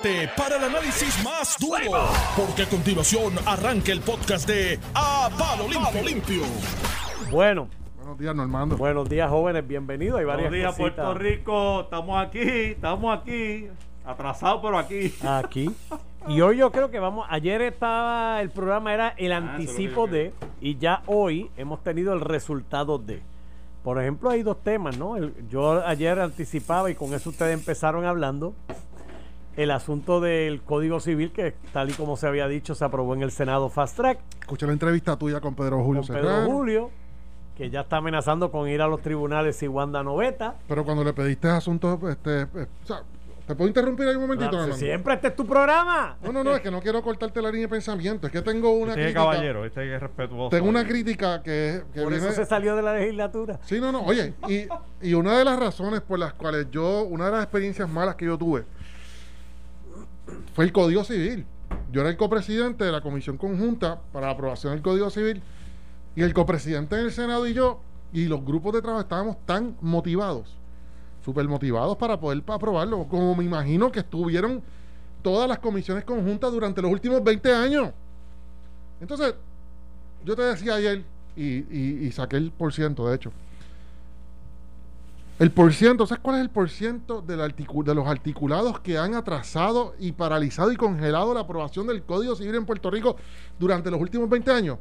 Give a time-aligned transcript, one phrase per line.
[0.00, 5.68] prepárate para el análisis más duro, porque a continuación arranca el podcast de A Palo
[5.68, 6.02] Limpio.
[6.02, 6.42] Limpio.
[7.30, 7.68] Bueno,
[7.98, 8.76] Buenos días, Normando.
[8.76, 10.18] buenos días jóvenes, bienvenidos.
[10.18, 11.80] Hay varias Buenos días, cositas Puerto Rico.
[11.82, 13.68] Estamos aquí, estamos aquí.
[14.04, 15.14] Atrasados, pero aquí.
[15.26, 15.70] aquí.
[16.28, 20.32] Y hoy yo creo que vamos, ayer estaba, el programa era el Ah, anticipo de,
[20.60, 23.22] y ya hoy hemos tenido el resultado de.
[23.82, 25.16] Por ejemplo, hay dos temas, ¿no?
[25.16, 28.54] El- yo ayer anticipaba y con eso ustedes empezaron hablando
[29.56, 33.22] el asunto del Código Civil que tal y como se había dicho se aprobó en
[33.22, 36.50] el Senado Fast Track Escuché la entrevista tuya con Pedro Julio con Pedro Serrano.
[36.50, 36.90] Julio,
[37.56, 40.56] que ya está amenazando con ir a los tribunales si Wanda no veta.
[40.68, 43.02] Pero cuando le pediste asuntos, este, eh, o sea,
[43.46, 46.16] ¿te puedo interrumpir ahí un momentito, Claro, siempre este es tu programa.
[46.22, 48.26] No, no, no, es que no quiero cortarte la línea de pensamiento.
[48.26, 49.20] Es que tengo una Este es crítica.
[49.20, 50.50] caballero, este es respetuoso.
[50.50, 52.26] Tengo una crítica que, que Por viene.
[52.26, 53.60] eso se salió de la legislatura.
[53.62, 54.02] Sí, no, no.
[54.02, 54.66] Oye, y,
[55.00, 58.24] y una de las razones por las cuales yo, una de las experiencias malas que
[58.26, 58.64] yo tuve
[60.54, 61.46] fue el Código Civil.
[61.92, 65.42] Yo era el copresidente de la Comisión Conjunta para la aprobación del Código Civil
[66.16, 67.80] y el copresidente del Senado y yo
[68.12, 70.56] y los grupos de trabajo estábamos tan motivados,
[71.24, 74.62] súper motivados para poder aprobarlo, como me imagino que estuvieron
[75.22, 77.90] todas las comisiones conjuntas durante los últimos 20 años.
[79.00, 79.34] Entonces,
[80.24, 81.02] yo te decía ayer,
[81.36, 83.32] y, saqué el por ciento, de hecho.
[85.36, 87.36] El por ciento, ¿sabes cuál es el por ciento de
[87.94, 92.64] los articulados que han atrasado y paralizado y congelado la aprobación del Código Civil en
[92.64, 93.16] Puerto Rico
[93.58, 94.78] durante los últimos 20 años?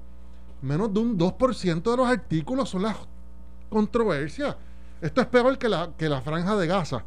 [0.62, 2.98] Menos de un 2% de los artículos son las
[3.68, 4.56] controversias.
[5.02, 7.04] Esto es peor que la, que la franja de Gaza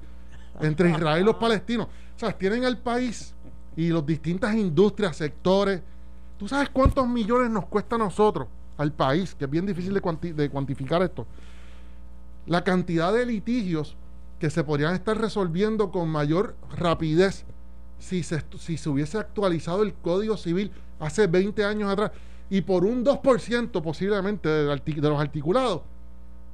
[0.61, 1.87] entre Israel y los palestinos.
[1.87, 3.33] O sea, tienen al país
[3.77, 5.83] y las distintas industrias, sectores.
[6.37, 9.37] ¿Tú sabes cuántos millones nos cuesta a nosotros, al país?
[9.37, 11.27] Que es bien difícil de cuantificar esto.
[12.47, 13.97] La cantidad de litigios
[14.39, 17.45] que se podrían estar resolviendo con mayor rapidez
[17.99, 22.13] si se, si se hubiese actualizado el Código Civil hace 20 años atrás
[22.49, 25.83] y por un 2% posiblemente de los articulados,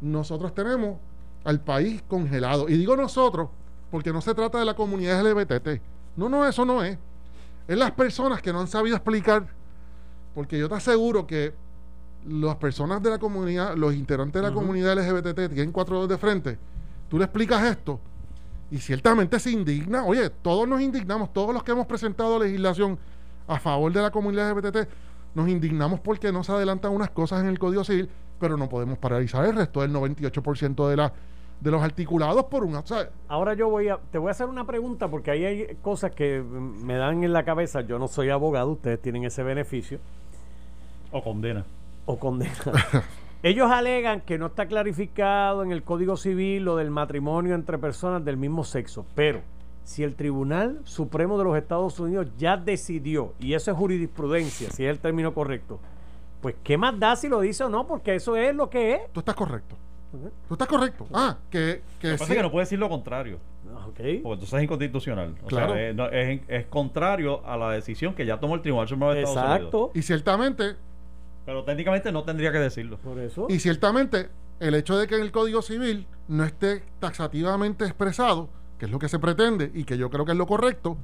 [0.01, 0.99] nosotros tenemos
[1.45, 2.69] al país congelado.
[2.69, 3.49] Y digo nosotros
[3.91, 5.81] porque no se trata de la comunidad LGBT.
[6.17, 6.99] No, no, eso no es.
[7.69, 9.47] Es las personas que no han sabido explicar,
[10.35, 11.55] porque yo te aseguro que
[12.27, 16.19] las personas de la comunidad, los integrantes de la comunidad LGBT tienen cuatro dedos de
[16.19, 16.59] frente.
[17.09, 18.01] Tú le explicas esto
[18.71, 20.05] y ciertamente se indigna.
[20.05, 22.99] Oye, todos nos indignamos, todos los que hemos presentado legislación
[23.47, 24.89] a favor de la comunidad LGBT,
[25.35, 28.09] nos indignamos porque no se adelantan unas cosas en el Código Civil,
[28.39, 31.13] pero no podemos paralizar el resto del 98% de, la,
[31.61, 34.67] de los articulados por o sea, Ahora yo voy a, te voy a hacer una
[34.67, 37.83] pregunta porque ahí hay cosas que me dan en la cabeza.
[37.83, 39.99] Yo no soy abogado, ustedes tienen ese beneficio
[41.11, 41.65] O condena.
[42.07, 42.57] O condenan.
[43.43, 48.25] Ellos alegan que no está clarificado en el Código Civil lo del matrimonio entre personas
[48.25, 49.41] del mismo sexo, pero
[49.83, 54.85] si el Tribunal Supremo de los Estados Unidos ya decidió, y eso es jurisprudencia, si
[54.85, 55.81] es el término correcto,
[56.41, 57.85] pues ¿qué más da si lo dice o no?
[57.87, 59.01] Porque eso es lo que es.
[59.13, 59.77] tú estás correcto.
[60.47, 61.07] Tú estás correcto.
[61.13, 63.39] Ah, que, que Lo que pasa es que no puede decir lo contrario,
[63.75, 63.95] Ah, ok.
[63.95, 65.35] porque entonces es inconstitucional.
[65.43, 65.73] O Claro.
[65.73, 69.13] sea, es, no- es- es contrario a la decisión que ya tomó el Tribunal Supremo
[69.15, 69.57] de Estados Unidos.
[69.57, 69.91] Exacto.
[69.95, 70.77] Y ciertamente,
[71.45, 72.99] Pero técnicamente no tendría que decirlo.
[72.99, 73.47] Por eso.
[73.49, 74.31] y ciertamente,
[74.61, 78.49] el hecho de que en el Código Civil no esté taxativamente expresado,
[78.79, 80.97] que es lo que se pretende y que yo creo que es lo correcto,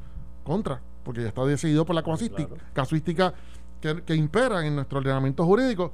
[0.44, 2.62] contra, porque ya está decidido por la casuística, claro.
[2.72, 3.34] casuística
[3.80, 5.92] que, que impera en nuestro ordenamiento jurídico,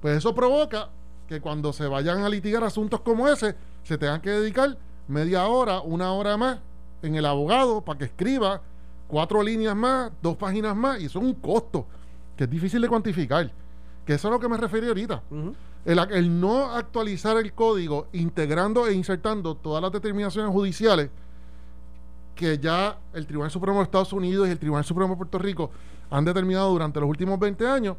[0.00, 0.88] pues eso provoca
[1.28, 5.80] que cuando se vayan a litigar asuntos como ese, se tengan que dedicar media hora,
[5.80, 6.58] una hora más
[7.02, 8.62] en el abogado para que escriba
[9.06, 11.86] cuatro líneas más, dos páginas más, y eso es un costo
[12.36, 13.50] que es difícil de cuantificar.
[14.04, 15.22] Que eso es a lo que me referí ahorita.
[15.84, 21.10] El, el no actualizar el código, integrando e insertando todas las determinaciones judiciales
[22.40, 25.70] que ya el Tribunal Supremo de Estados Unidos y el Tribunal Supremo de Puerto Rico
[26.10, 27.96] han determinado durante los últimos 20 años,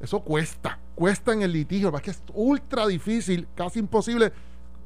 [0.00, 4.32] eso cuesta, cuesta en el litigio, es que es ultra difícil, casi imposible,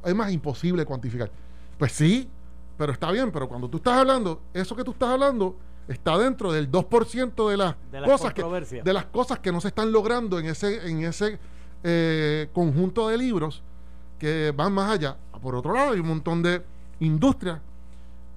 [0.05, 1.31] es más imposible cuantificar.
[1.79, 2.29] Pues sí,
[2.77, 5.57] pero está bien, pero cuando tú estás hablando, eso que tú estás hablando
[5.89, 9.61] está dentro del 2% de las, De las cosas que, de las cosas que no
[9.61, 11.39] se están logrando en ese, en ese
[11.83, 13.63] eh, conjunto de libros
[14.19, 15.17] que van más allá.
[15.41, 16.63] Por otro lado, hay un montón de
[17.01, 17.61] industrias,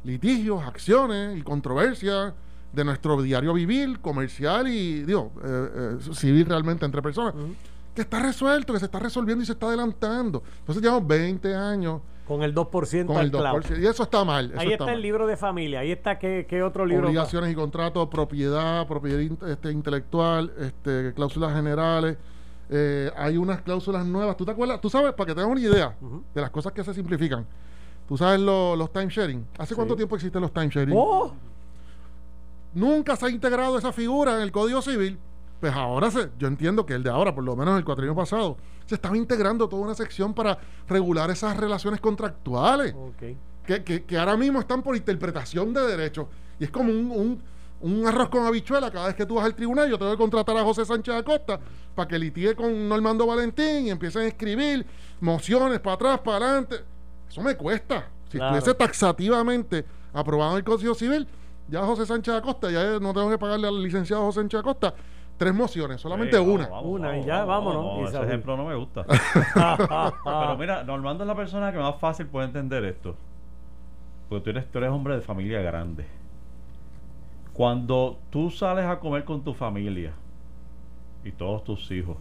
[0.03, 2.33] litigios, acciones y controversias
[2.71, 7.33] de nuestro diario vivir, comercial y digo, eh, eh, civil realmente entre personas,
[7.93, 10.41] que está resuelto, que se está resolviendo y se está adelantando.
[10.59, 12.01] Entonces llevamos 20 años
[12.31, 13.59] Con el 2% con al el clavo.
[13.59, 13.81] 2%.
[13.81, 14.51] Y eso está mal.
[14.51, 15.79] Eso Ahí está está el libro de familia.
[15.81, 17.03] Ahí está qué, qué otro libro.
[17.03, 17.09] más?
[17.09, 19.19] Obligaciones y contratos, propiedad, propiedad
[19.49, 22.17] este, intelectual, este, cláusulas generales.
[22.69, 24.37] Eh, hay unas cláusulas nuevas.
[24.37, 24.79] ¿Tú te acuerdas?
[24.79, 25.95] Tú sabes, para que tengas una idea
[26.33, 27.45] de las cosas que se simplifican.
[28.07, 29.45] Tú sabes lo- los timesharing.
[29.57, 29.75] ¿Hace Sí.
[29.75, 30.93] cuánto tiempo existen los timesharing?
[30.97, 31.33] ¡Oh!
[32.73, 35.19] nunca se ha integrado esa figura en el Código Civil,
[35.61, 38.57] pues ahora se, yo entiendo que el de ahora, por lo menos el cuatrienio pasado,
[38.85, 40.57] se estaba integrando toda una sección para
[40.89, 43.37] regular esas relaciones contractuales, Ok.
[43.65, 46.25] que, que- que ahora mismo están por interpretación de derechos.
[46.59, 47.43] Y es como un, un-
[47.81, 48.91] un arroz con habichuela.
[48.91, 51.59] Cada vez que tú vas al tribunal, yo tengo que contratar a José Sánchez Acosta
[51.95, 54.85] para que litigue con Normando Valentín y empiecen a escribir
[55.19, 56.75] mociones para atrás, para adelante.
[57.29, 58.07] Eso me cuesta.
[58.29, 58.55] Si Claro.
[58.57, 61.27] estuviese taxativamente aprobado en el Código Civil,
[61.69, 64.93] ya José Sánchez Acosta, ya no tengo que pagarle al licenciado José Sánchez Acosta
[65.41, 66.67] tres mociones, solamente Sí, una.
[66.67, 69.03] vamos, Una, vamos, y ya, vamos, vámonos, ese ejemplo no me gusta.
[70.23, 73.15] Pero mira, Normando es la persona que más fácil puede entender esto.
[74.29, 76.05] Porque tú eres, tú eres hombre de familia grande.
[77.53, 80.11] Cuando tú sales a comer con tu familia
[81.23, 82.17] y todos tus hijos,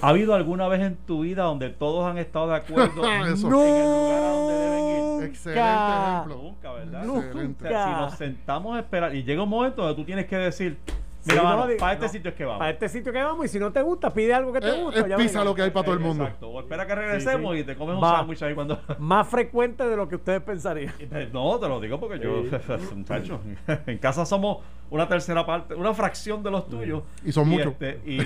[0.00, 3.46] ¿ha habido alguna vez en tu vida donde todos han estado de acuerdo Eso.
[3.46, 4.84] en el lugar a donde deben
[5.20, 5.24] ir?
[5.28, 6.14] Excelente Nunca.
[6.14, 6.42] ejemplo.
[6.42, 7.04] Nunca, ¿verdad?
[7.04, 7.66] Excelente.
[7.66, 10.36] O sea, si nos sentamos a esperar y llega un momento donde tú tienes que
[10.38, 10.78] decir,
[11.26, 12.12] mira, no, mano, di- para este no.
[12.12, 12.62] sitio es que vamos.
[12.62, 14.82] A este sitio que vamos y si no te gusta, pide algo que te Eh,
[14.82, 15.00] gusta.
[15.06, 16.24] es pizza lo que hay para todo el mundo.
[16.24, 16.48] Exacto.
[16.50, 17.62] O espera que regresemos Sí, sí.
[17.62, 18.80] y te comes un sándwich ahí cuando...
[18.98, 20.92] Más frecuente de lo que ustedes pensarían.
[21.32, 22.42] No, te lo digo porque yo,
[22.96, 23.40] muchacho,
[23.86, 24.58] en casa somos
[24.90, 27.02] una tercera parte, una fracción de los tuyos.
[27.24, 27.72] Y son muchos.
[27.78, 28.22] este, y,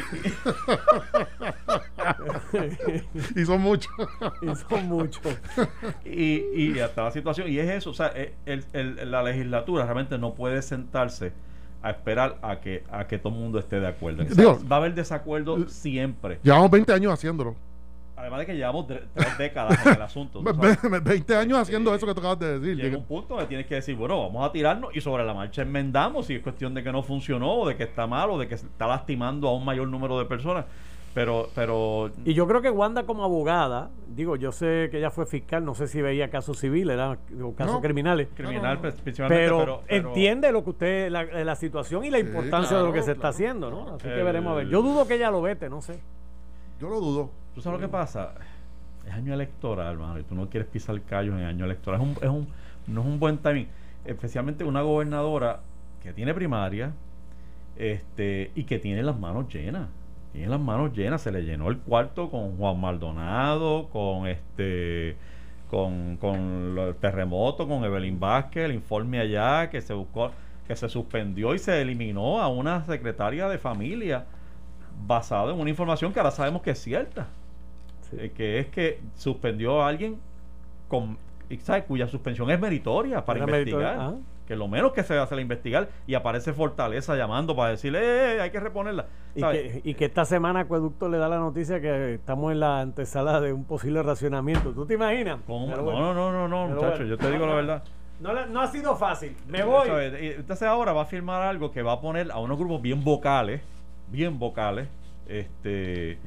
[3.37, 3.91] Y son muchos.
[4.43, 5.21] Y son muchos.
[6.05, 9.85] y, y hasta la situación, y es eso, o sea, eh, el- el- la legislatura
[9.85, 11.33] realmente no puede sentarse
[11.83, 14.25] a esperar a que a que todo el mundo esté de acuerdo.
[14.25, 16.39] Digo, va a haber desacuerdo siempre.
[16.43, 17.55] Llevamos 20 años haciéndolo.
[18.17, 20.39] Además de que llevamos tre- tres décadas en el asunto.
[20.39, 20.83] tú Ve- sabes.
[20.93, 21.97] ve- 20 años haciendo Sí.
[21.97, 22.77] eso que tú acabas de decir.
[22.77, 25.63] Llega un punto donde tienes que decir, bueno, vamos a tirarnos y sobre la marcha
[25.63, 28.47] enmendamos si es cuestión de que no funcionó o de que está mal o de
[28.47, 30.67] que está lastimando a un mayor número de personas.
[31.15, 35.27] Pero, pero Y yo creo que Wanda como abogada, digo, yo sé que ella fue
[35.27, 37.81] fiscal, no sé si veía casos civiles eran o casos No.
[37.83, 42.19] criminales, criminal no, pero, pero, pero- entiende lo que usted, la, la situación y la
[42.19, 43.95] Sí, importancia de lo que claro, se está haciendo, ¿no?
[43.97, 44.69] Así que veremos a ver.
[44.69, 46.01] Yo dudo que ella lo vete, no sé.
[46.81, 47.31] Yo lo dudo.
[47.55, 48.33] ¿Tú sabes lo que pasa?
[49.07, 52.01] Es año electoral, hermano, y tú no quieres pisar callos en año electoral.
[52.01, 52.49] Es un, es un,
[52.87, 53.69] no es un buen timing.
[54.07, 55.61] Especialmente una gobernadora
[56.03, 56.93] que tiene primaria
[57.77, 59.89] este, y que tiene las manos llenas.
[60.33, 61.23] Tiene las manos llenas.
[61.23, 65.17] Se le llenó el cuarto con Juan Maldonado, con este
[65.71, 70.31] con, con el terremoto, con Evelyn Vázquez, el informe allá que se buscó,
[70.67, 74.27] que se suspendió y se eliminó a una secretaria de familia
[75.07, 77.29] basado en una información que ahora sabemos que es cierta.
[78.19, 80.19] Eh, que es que suspendió a alguien
[80.89, 81.17] con,
[81.49, 81.85] y ¿sabes?
[81.85, 83.97] cuya suspensión es meritoria para investigar.
[83.97, 84.15] meritoria, ah.
[84.53, 88.37] Que lo menos que se hace la investigar y aparece Fortaleza llamando para decirle, "Eh,
[88.37, 89.07] eh, hay que reponerla.
[89.35, 92.83] Y que, y que esta semana Acueducto le da la noticia que estamos en la
[92.83, 94.73] antesala de un posible racionamiento.
[94.73, 95.39] ¿Tú te imaginas?
[95.47, 95.75] Bueno.
[95.79, 97.07] no, no, no, no, Pero muchacho, bueno.
[97.07, 97.83] yo te digo la verdad.
[98.21, 99.35] No, ha sido fácil.
[99.49, 99.89] Me voy.
[99.89, 103.63] Entonces ahora va a firmar algo que va a poner a unos grupos bien vocales,
[104.09, 104.87] bien vocales,
[105.29, 106.19] este,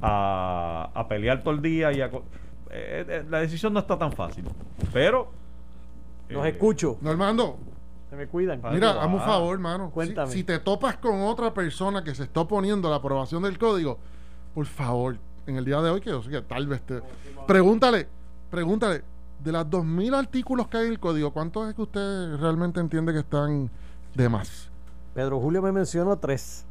[0.00, 2.06] a, a pelear todo el día y a
[2.70, 4.44] eh, eh, la decisión no está tan fácil,
[4.94, 5.30] pero
[6.28, 6.98] Los eh, escucho.
[7.00, 7.56] Normando,
[8.10, 8.60] Se me cuidan.
[8.62, 9.26] Ah, mira, hazme un vas.
[9.26, 9.86] favor, hermano.
[9.88, 10.32] Si, Cuéntame.
[10.32, 13.98] si te topas con otra persona que se está oponiendo a la aprobación del código,
[14.54, 17.02] por favor, en el día de hoy, que yo sé que tal vez te.
[17.46, 18.08] Pregúntale,
[18.50, 19.02] pregúntale,
[19.42, 23.12] de las 2.000 artículos que hay en el código, ¿cuántos es que usted realmente entiende
[23.12, 23.70] que están
[24.14, 24.70] de más?
[25.14, 26.64] Pedro Julio me mencionó tres.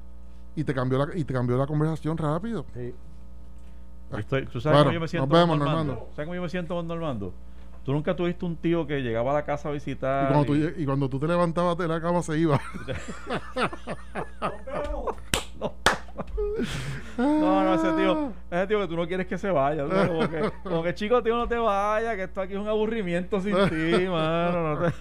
[0.58, 2.66] Y te cambió la, y te cambió la conversación rápido.
[2.74, 2.94] Sí.
[4.18, 5.94] Estoy- ¿Tú sabes Claro, cómo yo me siento nos vemos, con Normando?
[5.94, 6.16] Normando.
[6.16, 7.34] ¿Sabes cómo yo me siento con Normando?
[7.86, 10.24] Tú nunca tuviste un tío que llegaba a la casa a visitar.
[10.24, 12.60] Y cuando, tú, y- y cuando tú te levantabas de la cama se iba.
[17.18, 19.86] No, no, ese tío, ese tío que tú no quieres que se vaya.
[19.86, 22.60] tú sabes, Como que, como que chico, tío, no te vayas, que esto aquí es
[22.60, 24.76] un aburrimiento sin ti, mano.
[24.76, 24.94] no te-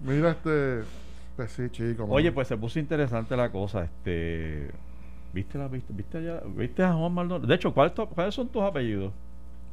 [0.02, 0.82] Mira, este.
[1.36, 2.02] Pues sí, chico.
[2.02, 2.14] mano.
[2.14, 3.84] Oye, pues se puso interesante la cosa.
[3.84, 4.70] Este,
[5.32, 7.46] ¿viste la viste, viste allá, viste a Juan Maldonado?
[7.46, 9.12] De hecho, ¿cuáles, tu- ¿cuáles son tus apellidos?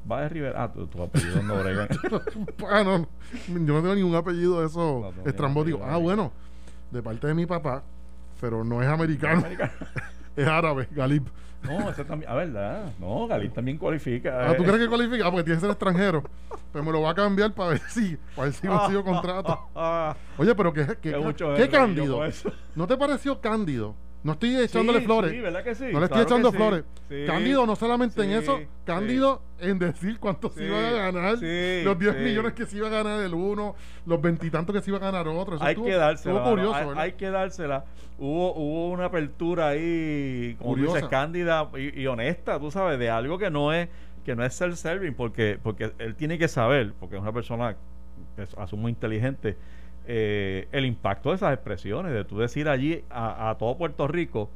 [0.09, 0.63] Va de Rivera.
[0.63, 1.87] Ah, tu, tu apellido no Obregón.
[2.69, 3.07] Ah, no, no.
[3.47, 5.77] Yo no tengo ningún apellido de eso No, no, estrambótico.
[5.79, 6.31] ningún Ah, bueno,
[6.91, 7.83] de parte de mi papá,
[8.39, 9.43] pero no es americano,
[10.35, 11.27] es árabe, Galip.
[11.63, 12.31] No, ese también.
[12.31, 12.93] Ah, ¿verdad?
[12.99, 14.49] No, Galí también cualifica.
[14.49, 14.65] Ah, ¿tú eh.
[14.65, 15.27] crees que cualifica?
[15.27, 16.23] Ah, porque tiene que ser extranjero.
[16.71, 19.59] Pues me lo va a cambiar para ver si, para ver si consigo contrato.
[20.37, 22.21] Oye, pero qué, qué, qué qué es, cándido.
[22.75, 23.95] ¿No te pareció cándido?
[24.23, 25.31] No estoy echándole Sí, flores.
[25.31, 25.85] Sí, ¿verdad que sí?
[25.91, 26.83] No le estoy Claro echando flores.
[27.27, 28.59] Cándido no solamente en eso.
[28.85, 32.21] Cándido en decir cuánto se iba a ganar, sí, los 10 sí.
[32.21, 35.27] millones que se iba a ganar el uno, los veintitantos que se iba a ganar
[35.27, 35.55] otro.
[35.55, 36.35] Eso hay estuvo- que dársela.
[36.35, 36.71] estuvo mano.
[36.73, 37.85] curioso, hay, que dársela.
[38.19, 41.09] Hubo, hubo una apertura ahí, como tú dices, Curiosa.
[41.09, 43.87] cándida y, y honesta, tú sabes, de algo que no es
[44.25, 47.77] que no es self-serving, porque, porque él tiene que saber, porque es una persona
[48.57, 49.55] asumo inteligente,
[50.09, 54.49] eh, el impacto de esas expresiones, de tú decir allí a, todo Puerto Rico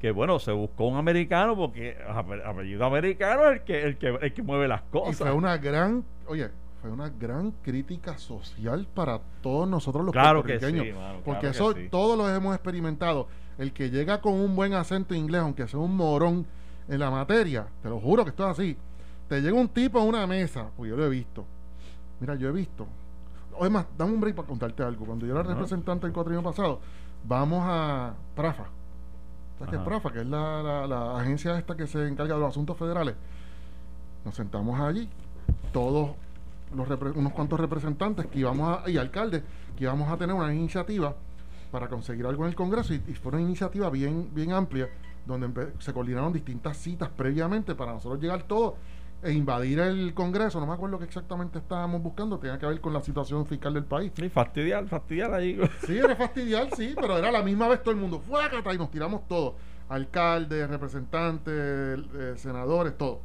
[0.00, 1.96] que bueno, se buscó un americano porque
[2.44, 5.12] apellido americano es el que, el que, el que mueve las cosas.
[5.12, 6.50] Y fue una gran, oye,
[6.80, 10.84] fue una gran crítica social para todos nosotros los claro puertorriqueños.
[10.84, 13.28] Que sí, porque eso todos lo hemos experimentado.
[13.56, 16.46] El que llega con un buen acento inglés, aunque sea un morón
[16.88, 18.76] en la materia, te lo juro que esto es así.
[19.28, 21.44] Te llega un tipo a una mesa, pues yo lo he visto.
[22.20, 22.86] Mira, yo he visto.
[23.58, 25.04] Oye, más, dame un break para contarte algo.
[25.04, 26.80] Cuando yo era representante el cuatro pasado,
[27.24, 28.66] vamos a Prafa.
[29.58, 30.12] ¿Sabes qué es Prafa?
[30.12, 33.16] Que es la, la, agencia esta que se encarga de los asuntos federales.
[34.24, 35.08] Nos sentamos allí,
[35.72, 36.10] todos
[36.74, 39.42] los unos cuantos representantes que íbamos a, y alcaldes
[39.76, 41.14] que íbamos a tener una iniciativa
[41.72, 44.88] para conseguir algo en el Congreso y, fue una iniciativa bien, bien amplia
[45.26, 48.74] donde se coordinaron distintas citas previamente para nosotros llegar todos
[49.22, 52.92] e invadir el Congreso, no me acuerdo qué exactamente estábamos buscando, tenía que ver con
[52.92, 54.12] la situación fiscal del país.
[54.14, 55.58] Sí, fastidiar, fastidiar ahí.
[55.86, 58.40] Sí, era fastidiar, sí, pero era la misma vez todo el mundo, fue
[58.74, 59.54] y nos tiramos todos,
[59.88, 63.18] alcaldes, representantes, eh, senadores, todos.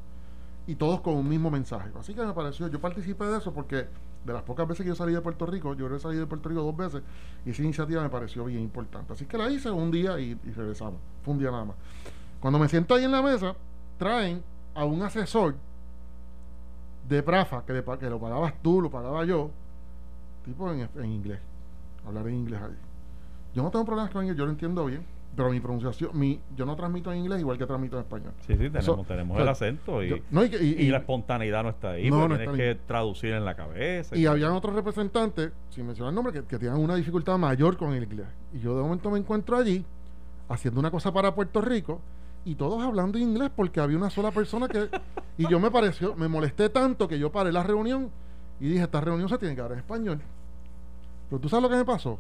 [0.66, 1.90] Y todos con un mismo mensaje.
[2.00, 3.86] Así que me pareció, yo participé de eso porque
[4.24, 6.48] de las pocas veces que yo salí de Puerto Rico, yo he salido de Puerto
[6.48, 7.04] Rico dos veces,
[7.46, 9.14] y esa iniciativa me pareció bien importante.
[9.14, 11.02] Así que la hice un día y, y regresamos.
[11.24, 11.76] Fue un día nada más.
[12.40, 13.54] Cuando me siento ahí en la mesa,
[13.98, 14.42] traen
[14.74, 15.56] a un asesor
[17.08, 19.52] de Prafa, que, que lo pagabas tú, lo pagaba yo,
[20.46, 21.40] tipo en, inglés,
[22.06, 22.76] hablar en inglés ahí.
[23.54, 25.06] Yo no tengo problemas con inglés, yo lo entiendo bien,
[25.36, 28.34] pero mi pronunciación, mi, yo no transmito en inglés igual que transmito en español.
[28.42, 32.50] Sí, sí, tenemos, tenemos el acento y, y, la espontaneidad no está ahí, no, tienes
[32.50, 34.16] que traducir en la cabeza.
[34.16, 37.94] Y, habían otros representantes, sin mencionar el nombre, que, que tenían una dificultad mayor con
[37.94, 38.28] el inglés.
[38.54, 39.86] Y yo de momento me encuentro allí
[40.50, 42.02] haciendo una cosa para Puerto Rico
[42.46, 44.90] y todos hablando inglés porque había una sola persona que
[45.38, 48.10] y yo me pareció me molesté tanto que yo paré la reunión
[48.60, 50.22] y dije esta reunión se tiene que dar en español
[51.30, 52.20] pero tú sabes lo que me pasó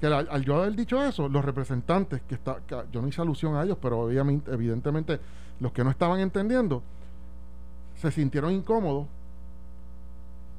[0.00, 2.58] que al, yo haber dicho eso los representantes que está
[2.90, 5.20] yo no hice alusión a ellos pero evidentemente
[5.60, 6.82] los que no estaban entendiendo
[7.96, 9.06] se sintieron incómodos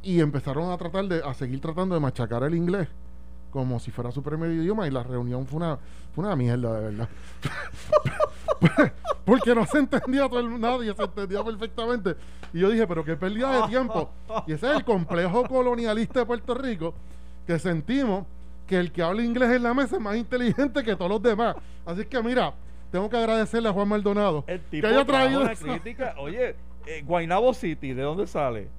[0.03, 2.87] y empezaron a tratar de a seguir tratando de machacar el inglés
[3.51, 5.77] como si fuera su primer idioma y la reunión fue una,
[6.13, 7.09] fue una mierda, de verdad.
[9.25, 12.15] Porque no se entendía todo el, nadie, se entendía perfectamente.
[12.53, 14.09] Y yo dije, pero qué pérdida de tiempo.
[14.47, 16.93] Y ese es el complejo colonialista de Puerto Rico,
[17.45, 18.25] que sentimos
[18.67, 21.55] que el que habla inglés en la mesa es más inteligente que todos los demás.
[21.85, 22.53] Así que mira,
[22.91, 26.15] tengo que agradecerle a Juan Maldonado que haya traído una crítica.
[26.19, 28.69] Oye, eh, Guaynabo City, ¿de dónde sale?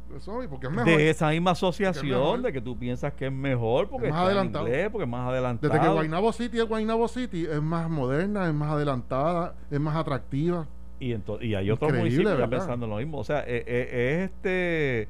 [0.85, 4.67] De esa misma asociación de que tú piensas que es mejor porque es más adelantado.
[4.91, 5.73] porque es más adelantado.
[5.73, 9.97] Desde que Guaynabo City es Guaynabo City, es más moderna, es más adelantada, es más
[9.97, 10.67] atractiva.
[10.99, 13.19] Y, y hay otros municipios ya pensando lo mismo.
[13.19, 15.09] O sea, eh, eh, es este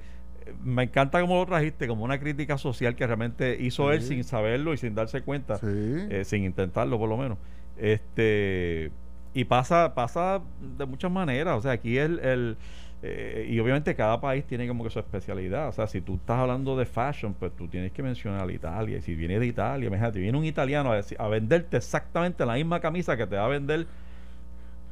[0.65, 4.73] me encanta cómo lo trajiste, como una crítica social que realmente hizo él sin saberlo
[4.73, 7.39] y sin darse cuenta, sin intentarlo por lo menos.
[7.77, 8.91] Este
[9.33, 11.59] y pasa, pasa de muchas maneras.
[11.59, 12.57] O sea, aquí el, el
[13.03, 15.69] eh, y obviamente cada país tiene como que su especialidad.
[15.69, 18.99] O sea, si tú estás hablando de fashion, pues tú tienes que mencionar a Italia.
[18.99, 22.81] Y si viene de Italia, imagínate, viene un italiano a, a venderte exactamente la misma
[22.81, 23.87] camisa que te va a vender.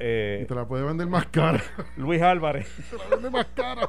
[0.01, 1.61] Eh, y te la puede vender más cara.
[1.97, 2.69] Luis Álvarez.
[2.91, 3.89] te la vende más cara.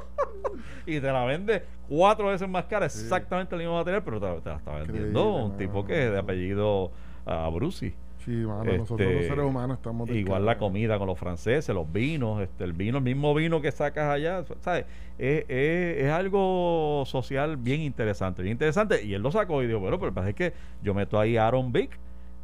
[0.86, 4.56] y te la vende cuatro veces más cara, exactamente el mismo material, pero te, la
[4.56, 6.92] está vendiendo un tipo que es de apellido
[7.26, 7.94] uh, Brusi.
[8.30, 10.08] Sí, nosotros los este, seres humanos estamos...
[10.12, 13.72] Igual la comida con los franceses, los vinos, este, el vino, el mismo vino que
[13.72, 14.86] sacas allá, ¿sabes?
[15.18, 19.04] Es, es, algo social bien interesante, bien interesante.
[19.04, 21.72] Y él lo sacó y dijo, bueno, pero es que yo meto ahí a Aaron
[21.72, 21.98] Vick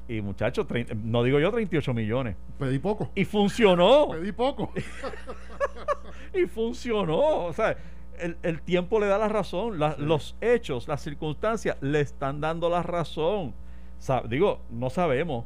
[0.08, 0.66] y muchachos,
[1.04, 2.36] no digo yo 38 millones.
[2.58, 3.12] Pedí poco.
[3.14, 4.10] Y funcionó.
[4.12, 4.74] Pedí poco.
[6.34, 7.46] y funcionó.
[7.46, 7.78] O sea,
[8.18, 9.78] el, el, tiempo le da la razón.
[10.00, 13.54] Los hechos, las circunstancias le están dando la razón.
[14.28, 15.46] digo, no sabemos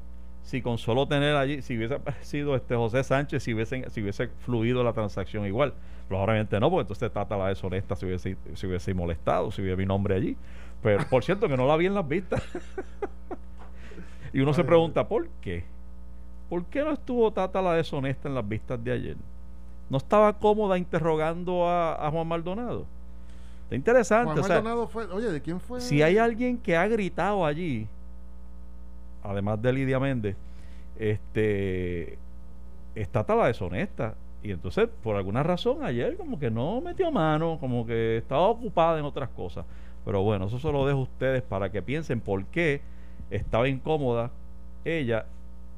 [0.50, 4.30] si con solo tener allí, si hubiese aparecido este José Sánchez, si hubiese, si hubiese
[4.30, 5.76] fluido la transacción igual.
[6.08, 9.86] Probablemente no, porque entonces Tata la deshonesta si hubiese, si hubiese molestado, si hubiera mi
[9.86, 10.36] nombre allí.
[10.82, 12.42] Pero por cierto que no la vi en las vistas.
[14.34, 15.66] y uno se pregunta, ¿por qué?
[16.50, 19.18] ¿Por qué no estuvo Tata la deshonesta en las vistas de ayer?
[19.88, 22.88] ¿No estaba cómoda interrogando a, Juan Maldonado?
[23.66, 24.32] Está interesante.
[24.32, 25.80] Juan Maldonado fue, oye, ¿de quién fue?
[25.80, 27.88] Si hay alguien que ha gritado allí,
[29.24, 30.36] además de Lidia Méndez,
[30.98, 32.18] este,
[32.96, 34.16] está la deshonesta.
[34.42, 38.98] Y entonces, por alguna razón, ayer como que no metió mano, como que estaba ocupada
[38.98, 39.66] en otras cosas.
[40.06, 42.82] Pero bueno, eso se lo dejo a ustedes para que piensen por qué
[43.30, 44.32] estaba incómoda
[44.86, 45.26] ella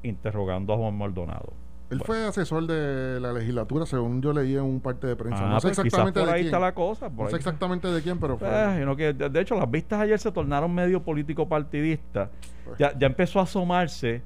[0.02, 1.52] interrogando a Juan Maldonado.
[1.92, 5.46] Él fue asesor de la legislatura, según yo leí en un parte de prensa.
[5.46, 6.46] no Ah, sé pues exactamente por de ahí quién.
[6.54, 7.10] está la cosa.
[7.10, 7.38] por No sé ahí.
[7.38, 8.48] exactamente de quién, pero fue.
[8.50, 12.30] Eh, que, de hecho, las vistas ayer se tornaron medio político partidista.
[12.64, 12.78] Pues.
[12.78, 14.22] Ya, ya empezó a asomarse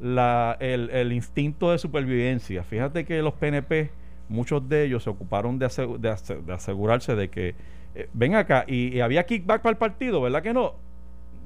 [0.00, 2.62] la, el, el instinto de supervivencia.
[2.62, 3.90] Fíjate que los PNP,
[4.28, 7.54] muchos de ellos se ocuparon de, ase- de ase- de asegurarse de que,
[7.94, 10.74] eh, ven acá, y, y había kickback para el partido, ¿verdad que no?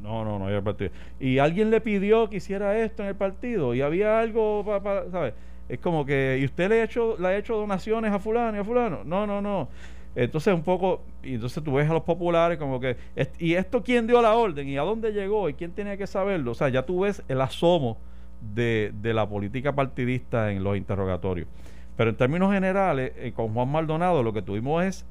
[0.02, 0.90] No, no, no había partido.
[1.18, 5.34] Y alguien le pidió que hiciera esto en el partido, y había algo para, ¿sabes?
[5.68, 8.60] Es como que, ¿y usted le ha hecho, le ha hecho donaciones a fulano y
[8.60, 9.04] a fulano?
[9.04, 9.68] No, no, no.
[10.16, 12.96] Entonces un poco, y entonces tú ves a los populares como que,
[13.38, 14.68] ¿y esto quién dio la orden?
[14.68, 15.48] ¿Y a dónde llegó?
[15.48, 16.50] ¿Y quién tenía que saberlo?
[16.50, 17.98] O sea, ya tú ves el asomo
[18.40, 21.46] de, de la política partidista en los interrogatorios.
[21.96, 25.06] Pero en términos generales, eh, con Juan Maldonado lo que tuvimos es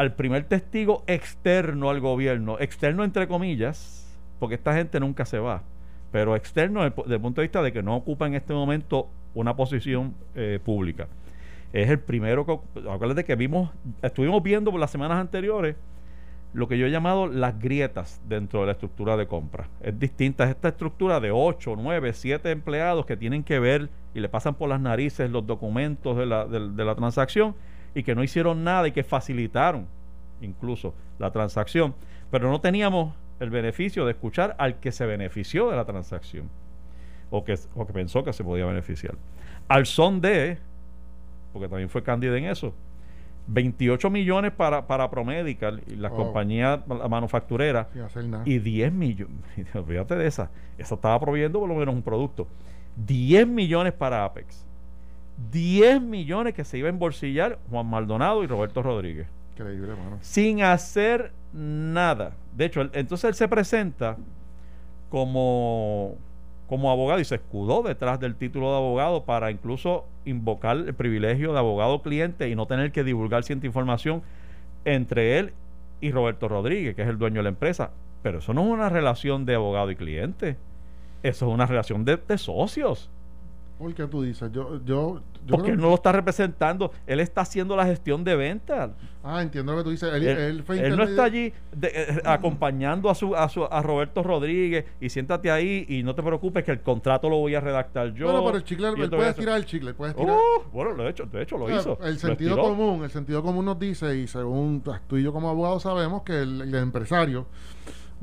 [0.00, 5.62] al primer testigo externo al gobierno, externo entre comillas, porque esta gente nunca se va,
[6.10, 9.54] pero externo desde el punto de vista de que no ocupa en este momento una
[9.56, 11.06] posición eh, pública.
[11.74, 15.76] Es el primero que, acuérdate que vimos, estuvimos viendo por las semanas anteriores
[16.54, 19.68] lo que yo he llamado las grietas dentro de la estructura de compra.
[19.82, 24.20] Es distinta, es esta estructura de 8, 9, 7 empleados que tienen que ver y
[24.20, 27.54] le pasan por las narices los documentos de la, de la transacción
[27.94, 29.86] y que no hicieron nada y que facilitaron
[30.40, 31.94] incluso la transacción,
[32.30, 36.48] pero no teníamos el beneficio de escuchar al que se benefició de la transacción
[37.30, 39.14] o que, o que pensó que se podía beneficiar.
[39.68, 40.58] Al son de,
[41.52, 42.74] porque también fue cándida en eso,
[43.46, 46.10] 28 millones para, para Promedical y la
[47.92, 48.44] Sin hacer nada.
[48.46, 49.36] y 10 millones,
[49.86, 52.46] fíjate de esa, esa estaba proveyendo por lo menos un producto.
[52.96, 54.66] 10 millones para Apex.
[55.50, 59.26] 10 millones que se iba a embolsillar Juan Maldonado y Roberto Rodríguez.
[59.54, 60.18] Increíble, mano.
[60.20, 62.32] Sin hacer nada.
[62.56, 64.16] De hecho, él- entonces él se presenta
[65.10, 66.14] como,
[66.68, 71.52] como abogado y se escudó detrás del título de abogado para incluso invocar el privilegio
[71.52, 74.22] de abogado cliente y no tener que divulgar cierta información
[74.84, 75.52] entre él
[76.00, 77.90] y Roberto Rodríguez, que es el dueño de la empresa.
[78.22, 80.56] Pero eso no es una relación de abogado y cliente.
[81.22, 83.10] Eso es una relación de, de socios.
[83.80, 84.52] ¿Por qué tú dices?
[84.52, 86.92] Yo, yo, yo Porque creo- él no lo está representando.
[87.06, 88.92] Él está haciendo la gestión de venta.
[89.24, 90.12] Ah, entiendo lo que tú dices.
[90.12, 93.64] Él, Él, él fue él no está allí de- eh, acompañando a, su, a, su,
[93.64, 97.54] a Roberto Rodríguez y siéntate ahí y no te preocupes que el contrato lo voy
[97.54, 98.26] a redactar yo.
[98.26, 100.36] Bueno, pero el chicle, él puede tirar el chicle, puede tirar.
[100.36, 101.98] Uh, bueno, de hecho, de hecho lo hizo.
[102.02, 105.48] El Lo sentido común, el sentido común nos dice, y según tú y yo como
[105.48, 107.46] abogados sabemos que el, el empresario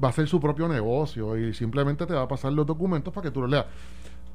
[0.03, 3.25] va a hacer su propio negocio y simplemente te va a pasar los documentos para
[3.25, 3.65] que tú los leas.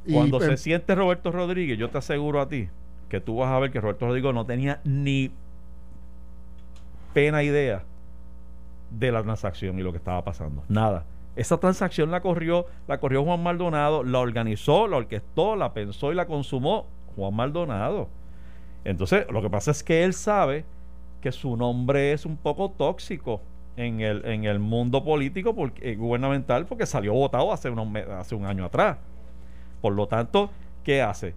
[0.06, 2.68] Y, Cuando se em, siente Roberto Rodríguez, yo te aseguro a ti
[3.08, 5.30] que tú vas a ver que Roberto Rodríguez no tenía ni
[7.12, 7.84] pena idea
[8.90, 10.62] de la transacción y lo que estaba pasando.
[10.68, 11.04] Nada.
[11.36, 16.14] Esa transacción la corrió, la corrió Juan Maldonado, la organizó, la orquestó, la pensó y
[16.14, 16.86] la consumó
[17.16, 18.08] Juan Maldonado.
[18.84, 20.64] Entonces, lo que pasa es que él sabe
[21.20, 23.40] que su nombre es un poco tóxico
[23.76, 28.34] en el, en el mundo político porque, eh, gubernamental porque salió votado hace, unos hace
[28.34, 28.98] un año atrás.
[29.82, 30.48] Por lo tanto,
[30.84, 31.34] ¿qué hace?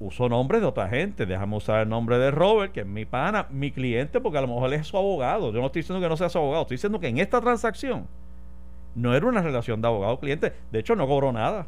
[0.00, 1.24] Uso nombres de otra gente.
[1.24, 4.48] Déjame usar el nombre de Robert, que es mi pana, mi cliente, porque a lo
[4.48, 5.52] mejor él es su abogado.
[5.52, 6.62] Yo no estoy diciendo que no sea su abogado.
[6.62, 8.06] Estoy diciendo que en esta transacción
[8.94, 10.52] no era una relación de abogado-cliente.
[10.72, 11.66] De hecho, no cobró nada.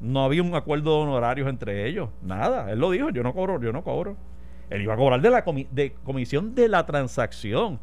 [0.00, 2.08] No había un acuerdo de honorarios entre ellos.
[2.22, 2.70] Nada.
[2.72, 3.10] Él lo dijo.
[3.10, 4.16] Yo no cobro, yo no cobro.
[4.70, 7.78] Él iba a cobrar de la comi- de comisión de la transacción.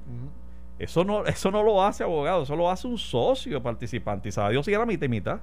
[0.77, 4.27] Eso no, eso no lo hace abogado, eso lo hace un socio participante.
[4.29, 5.39] Y sabe Dios si era mitad y mitad.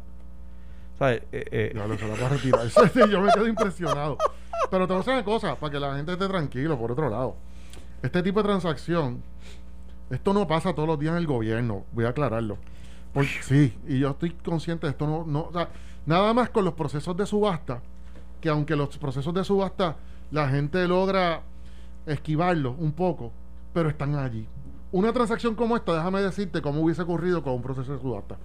[1.00, 1.22] ¿Sabes?
[1.32, 2.68] Eh, eh, Ya lo se la va a retirar.
[3.10, 4.18] Yo me quedo impresionado.
[4.70, 7.08] Pero te voy a decir una cosa, para que la gente esté tranquilo, por otro
[7.08, 7.36] lado.
[8.02, 9.22] Este tipo de transacción,
[10.10, 12.58] esto no pasa todos los días en el gobierno, voy a aclararlo.
[13.14, 15.06] Porque, sí, y yo estoy consciente de esto.
[15.06, 15.70] No, no, o sea,
[16.04, 17.80] nada más con los procesos de subasta,
[18.42, 19.96] que aunque los procesos de subasta
[20.30, 21.40] la gente logra
[22.04, 23.32] esquivarlos un poco,
[23.72, 24.46] pero están allí.
[24.92, 28.36] Una transacción como esta, déjame decirte cómo hubiese ocurrido con un proceso de subasta.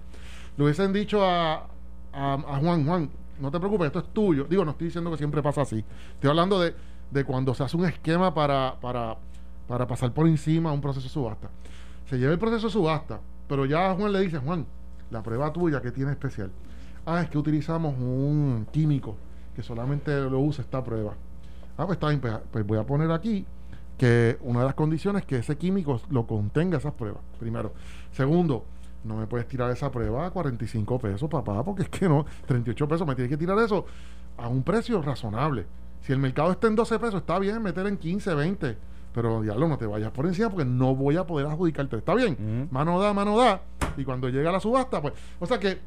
[0.56, 1.68] Le hubiesen dicho a,
[2.16, 4.44] a, Juan, Juan, no te preocupes, esto es tuyo.
[4.44, 5.84] Digo, no estoy diciendo que siempre pasa así.
[6.14, 6.74] Estoy hablando de,
[7.10, 9.16] de cuando se hace un esquema para, para,
[9.68, 11.50] para pasar por encima un proceso de subasta.
[12.08, 14.66] Se lleva el proceso de subasta, pero ya a Juan le dice, Juan,
[15.10, 16.50] la prueba tuya que tiene especial.
[17.04, 19.16] Ah, es que utilizamos un químico
[19.54, 21.14] que solamente lo usa esta prueba.
[21.76, 23.46] Ah, pues está bien, pues, pues voy a poner aquí
[23.98, 27.72] que una de las condiciones es que ese químico lo contenga esas pruebas, primero.
[28.12, 28.64] Segundo,
[29.06, 32.88] no me puedes tirar esa prueba a 45 pesos, papá, porque es que no, 38
[32.88, 33.86] pesos, me tienes que tirar eso
[34.36, 35.66] a un precio razonable.
[36.02, 38.76] Si el mercado está en 12 pesos, está bien meter en 15, 20,
[39.14, 41.96] pero diablo, no te vayas por encima porque no voy a poder adjudicarte.
[41.96, 43.62] Está bien, mano da, mano da,
[43.96, 45.78] y cuando llega la subasta, pues, o sea que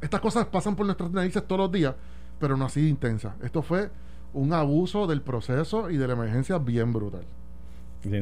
[0.00, 1.94] estas cosas pasan por nuestras narices todos los días,
[2.38, 3.36] pero no así intensa.
[3.42, 3.90] Esto fue
[4.34, 7.24] un abuso del proceso y de la emergencia bien brutal.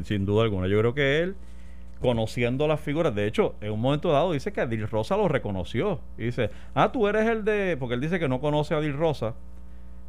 [0.05, 0.67] Sin, duda alguna.
[0.67, 1.37] Yo creo que él,
[2.05, 6.01] conociendo las figuras, de hecho, en un momento dado dice que Adil Rosa lo reconoció.
[6.19, 7.79] Y dice, ah, tú eres el de.
[7.81, 9.33] Porque él dice que no conoce a Adil Rosa.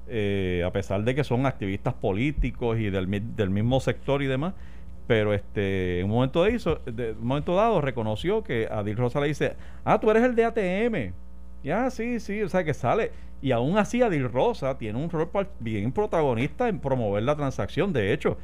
[0.10, 4.56] Eh, a pesar de que son activistas políticos y del, del mismo sector y demás,
[5.08, 6.60] pero este en un momento de
[6.92, 9.56] de, momento dado reconoció que Adil Rosa le dice,
[9.86, 11.14] ah, tú eres el de ATM.
[11.64, 13.14] Ya, sí, sí, o sea que sale.
[13.42, 15.30] Y aún así Adil Rosa tiene un rol
[15.62, 17.94] bien protagonista en promover la transacción.
[17.94, 18.38] De hecho,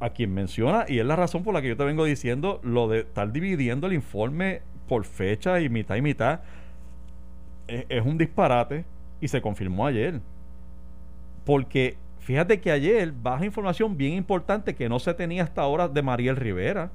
[0.00, 2.88] a quien menciona, y es la razón por la que yo te vengo diciendo, lo
[2.88, 6.40] de estar dividiendo el informe por fecha y mitad y mitad,
[7.68, 8.84] es, es un disparate
[9.20, 10.20] y se confirmó ayer.
[11.44, 16.02] Porque Fíjate que ayer baja información bien importante que no se tenía hasta ahora de
[16.02, 16.92] Mariel Rivera.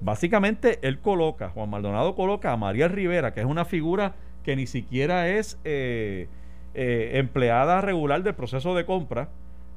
[0.00, 4.66] Básicamente él coloca, Juan Maldonado coloca a Mariel Rivera, que es una figura que ni
[4.66, 6.28] siquiera es eh,
[6.74, 9.28] eh, empleada regular del proceso de compra,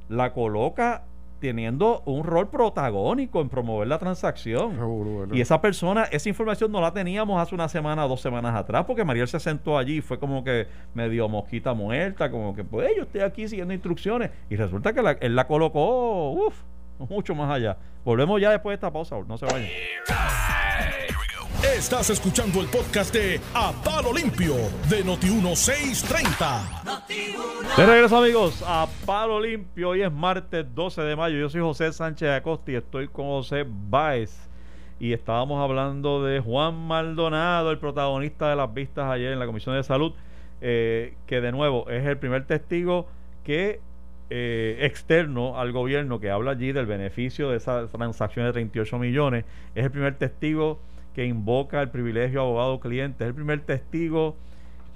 [0.09, 1.03] la coloca
[1.41, 4.77] teniendo un rol protagónico en promover la transacción.
[5.33, 8.85] y esa persona, esa información no la teníamos hace una semana o dos semanas atrás,
[8.85, 12.91] porque Mariel se sentó allí y fue como que medio mosquita muerta, como que pues
[12.95, 14.29] yo estoy aquí siguiendo instrucciones.
[14.49, 16.55] Y resulta que él la colocó, uff,
[17.09, 17.77] mucho más allá.
[18.05, 19.67] Volvemos ya después de esta pausa, no se vayan.
[21.77, 24.55] Estás escuchando el podcast de A Palo Limpio
[24.89, 26.97] de Noti1630.
[27.77, 29.89] De regreso, amigos, a Palo Limpio.
[29.89, 31.37] Hoy es martes 12 de mayo.
[31.39, 34.49] Yo soy José Sánchez Acosta y estoy con José Báez.
[34.99, 39.75] Y estábamos hablando de Juan Maldonado, el protagonista de las vistas ayer en la Comisión
[39.75, 40.11] de Salud,
[40.59, 43.07] eh, que de nuevo es el primer testigo
[43.45, 43.79] que
[44.29, 49.45] eh, externo al gobierno que habla allí del beneficio de esa transacción de 38 millones.
[49.73, 50.79] Es el primer testigo
[51.13, 54.35] que invoca el privilegio abogado-cliente, es el primer testigo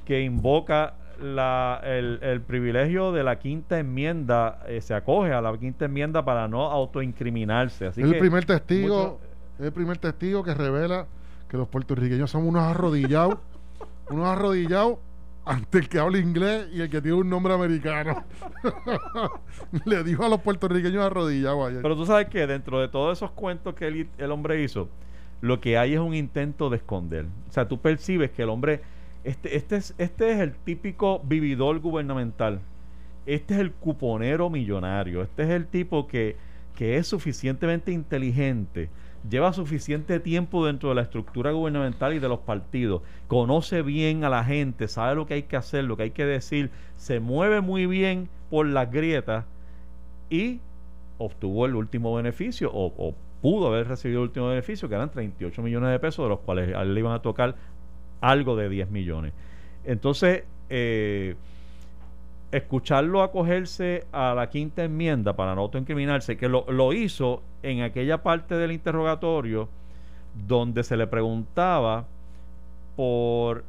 [0.06, 5.86] que invoca la, el, privilegio de la quinta enmienda, eh, se acoge a la quinta
[5.86, 7.88] enmienda para no autoincriminarse.
[7.88, 9.20] Así es el primer testigo,
[9.60, 11.08] es el primer testigo que revela
[11.50, 13.38] que los puertorriqueños son unos arrodillados,
[14.10, 14.98] unos arrodillados
[15.46, 18.24] ante el que habla inglés y el que tiene un nombre americano.
[19.86, 21.82] Le dijo a los puertorriqueños arrodillados ayer.
[21.82, 24.90] Pero tú sabes que dentro de todos esos cuentos que el hombre hizo,
[25.42, 27.26] lo que hay es un intento de esconder.
[27.50, 28.82] O sea, tú percibes que el hombre,
[29.24, 32.62] este, este, es, este es el típico vividor gubernamental,
[33.26, 36.36] este es el cuponero millonario, este es el tipo que,
[36.76, 38.90] que es suficientemente inteligente,
[39.30, 44.30] lleva suficiente tiempo dentro de la estructura gubernamental y de los partidos, conoce bien a
[44.30, 47.62] la gente, sabe lo que hay que hacer, lo que hay que decir, se mueve
[47.62, 49.46] muy bien por las grietas
[50.30, 50.60] y
[51.18, 53.16] obtuvo el último beneficio o, o
[53.46, 56.68] pudo haber recibido el último beneficio, que eran 38 millones de pesos, de los cuales
[56.68, 57.54] le iban a tocar
[58.20, 59.34] algo de 10 millones.
[59.84, 61.36] Entonces, eh,
[62.52, 68.56] escucharlo acogerse a la quinta enmienda para no autoincriminarse, que lo, hizo en aquella parte
[68.56, 69.70] del interrogatorio
[70.48, 72.08] donde se le preguntaba
[72.96, 73.64] por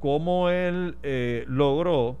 [0.00, 2.16] cómo él eh, logró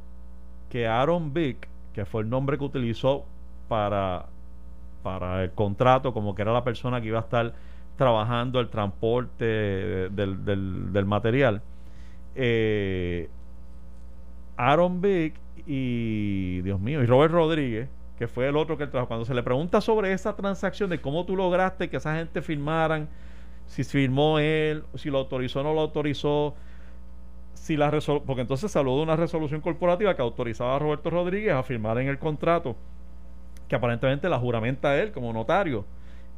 [0.68, 3.24] que Aaron Vick, que fue el nombre que utilizó
[3.66, 4.26] para
[5.02, 7.52] para el contrato, como que era la persona que iba a estar
[7.96, 11.62] trabajando el transporte del, del, material.
[12.34, 13.28] Eh,
[14.56, 15.34] Aaron Vick
[15.66, 19.08] y, Dios mío, y Robert Rodríguez, que fue el otro que trabajó.
[19.08, 23.08] Cuando se le pregunta sobre esa transacción, de cómo tú lograste que esa gente firmaran,
[23.66, 26.54] si firmó él, si lo autorizó o no lo autorizó,
[27.54, 27.90] si la
[28.24, 32.18] porque entonces de una resolución corporativa que autorizaba a Roberto Rodríguez a firmar en el
[32.18, 32.74] contrato
[33.70, 35.86] que aparentemente la juramenta él como notario.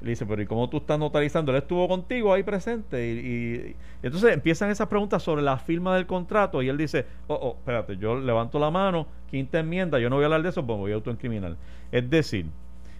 [0.02, 1.50] Le dice, pero ¿y cómo tú estás notarizando?
[1.50, 3.08] Él estuvo contigo ahí presente.
[3.08, 6.60] Y, entonces empiezan esas preguntas sobre la firma del contrato.
[6.60, 10.24] Y él dice, oh, oh, espérate, yo levanto la mano, quinta enmienda, yo no voy
[10.24, 11.56] a hablar de eso, pues voy a autoincriminar.
[11.90, 12.46] Es decir,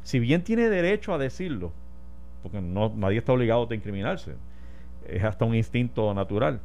[0.03, 1.73] si bien tiene derecho a decirlo,
[2.43, 4.33] porque no, nadie está obligado a autoincriminarse,
[5.09, 6.61] es hasta un instinto natural.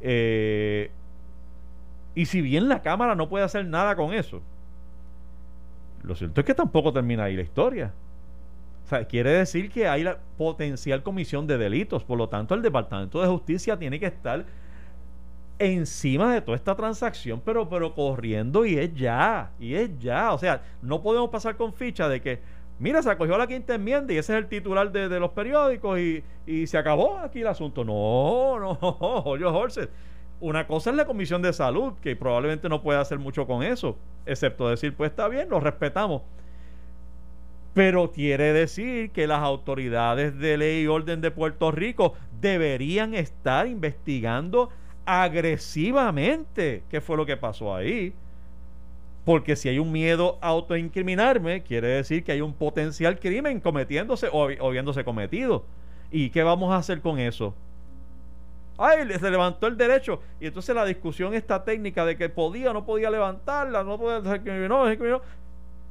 [0.00, 0.90] Eh,
[2.16, 4.42] y si bien la Cámara no puede hacer nada con eso,
[6.02, 7.92] lo cierto es que tampoco termina ahí la historia.
[8.84, 12.04] O sea, quiere decir que hay la potencial comisión de delitos.
[12.04, 14.46] Por lo tanto, el Departamento de Justicia tiene que estar
[15.58, 20.32] encima de toda esta transacción, pero, pero corriendo y es ya, y es ya.
[20.32, 22.40] O sea, no podemos pasar con ficha de que,
[22.78, 26.22] mira, se acogió la quinta enmienda y ese es el titular de, los periódicos y,
[26.46, 27.84] y, se acabó aquí el asunto.
[27.84, 28.74] No, no,
[29.22, 29.88] Julio Horses.
[30.40, 33.96] Una cosa es la Comisión de Salud, que probablemente no puede hacer mucho con eso,
[34.24, 36.22] excepto decir, pues está bien, lo respetamos.
[37.74, 43.66] Pero quiere decir que las autoridades de ley y orden de Puerto Rico deberían estar
[43.66, 44.70] investigando
[45.06, 48.14] agresivamente qué fue lo que pasó ahí.
[49.24, 54.28] Porque si hay un miedo a autoincriminarme, quiere decir que hay un potencial crimen cometiéndose
[54.32, 55.64] o, o viéndose cometido.
[56.10, 57.54] ¿Y qué vamos a hacer con eso?
[58.78, 60.20] Ay, se levantó el derecho.
[60.40, 64.20] Y entonces la discusión esta técnica de que podía o no podía levantarla, no podía
[64.68, 65.20] no, no,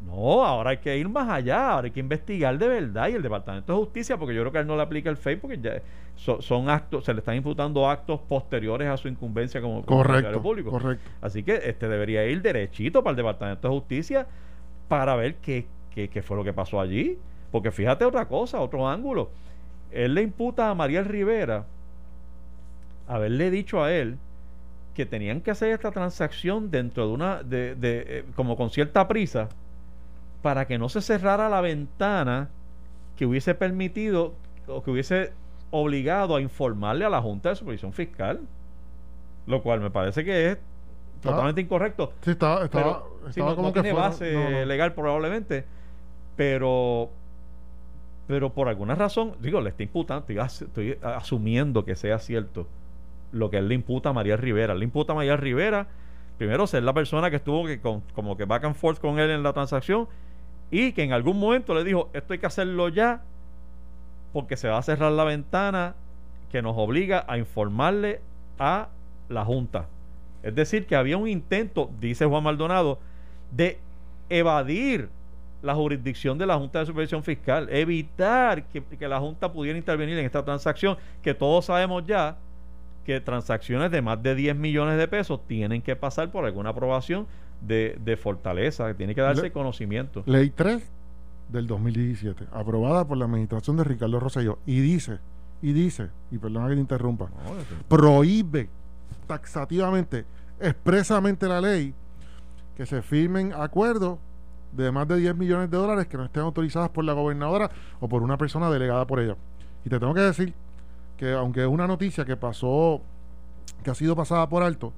[0.06, 3.22] no, ahora hay que ir más allá, ahora hay que investigar de verdad y el
[3.22, 5.82] Departamento de Justicia, porque yo creo que él no le aplica el FEI porque ya
[6.16, 10.70] son, actos, se le están imputando actos posteriores a su incumbencia como, funcionario público.
[10.70, 11.10] Correcto.
[11.22, 14.28] Así que este debería ir derechito para el Departamento de Justicia
[14.88, 17.18] para ver qué, qué, qué fue lo que pasó allí.
[17.52, 19.30] Porque fíjate otra cosa, otro ángulo.
[19.92, 21.66] Él le imputa a María Rivera
[23.08, 24.18] haberle dicho a él
[24.94, 29.08] que tenían que hacer esta transacción dentro de una, de, de eh, como con cierta
[29.08, 29.50] prisa
[30.42, 32.50] para que no se cerrara la ventana
[33.16, 34.34] que hubiese permitido
[34.68, 35.32] o que hubiese
[35.72, 38.42] obligado a informarle a la Junta de Supervisión Fiscal.
[39.46, 40.58] Lo cual me parece que es
[41.22, 42.14] totalmente incorrecto.
[42.22, 43.04] Sí, estaba, estaba,
[43.36, 45.66] no, tiene base legal probablemente,
[46.36, 47.10] pero
[48.28, 52.68] pero por alguna razón, digo, le está imputando, estoy, asumiendo que sea cierto
[53.32, 54.76] lo que él le imputa a María Rivera.
[54.76, 55.88] Le imputa a María Rivera,
[56.38, 59.44] primero, ser la persona que estuvo que como que back and forth con él en
[59.44, 60.08] la transacción
[60.72, 63.22] y que en algún momento le dijo, esto hay que hacerlo ya
[64.34, 65.96] porque se va a cerrar la ventana
[66.52, 68.22] que nos obliga a informarle
[68.60, 68.90] a
[69.30, 69.88] la Junta.
[70.44, 73.00] Es decir, que había un intento, dice Juan Maldonado,
[73.52, 73.80] de
[74.30, 75.10] evadir
[75.62, 80.18] la jurisdicción de la Junta de Supervisión Fiscal, evitar que, que, la Junta pudiera intervenir
[80.18, 82.38] en esta transacción, que todos sabemos ya
[83.08, 87.26] que transacciones de más de 10 millones de pesos tienen que pasar por alguna aprobación
[87.62, 90.24] de, fortaleza, que tiene que darse conocimiento.
[90.26, 90.84] Ley 3
[91.48, 95.20] del 2017, aprobada por la administración de Ricardo Rosselló, y dice,
[95.62, 97.30] y dice, y perdona que te interrumpa,
[97.88, 98.68] prohíbe
[99.26, 100.26] taxativamente,
[100.60, 101.94] expresamente la ley,
[102.76, 104.20] que se firmen acuerdos
[104.74, 108.10] de más de 10 millones de dólares que no estén autorizadas por la gobernadora o
[108.10, 109.38] por una persona delegada por ella.
[109.86, 110.54] Y te tengo que decir
[111.18, 113.02] que aunque es una noticia que pasó,
[113.84, 114.94] que ha sido pasada por alto,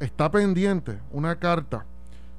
[0.00, 1.84] está pendiente una carta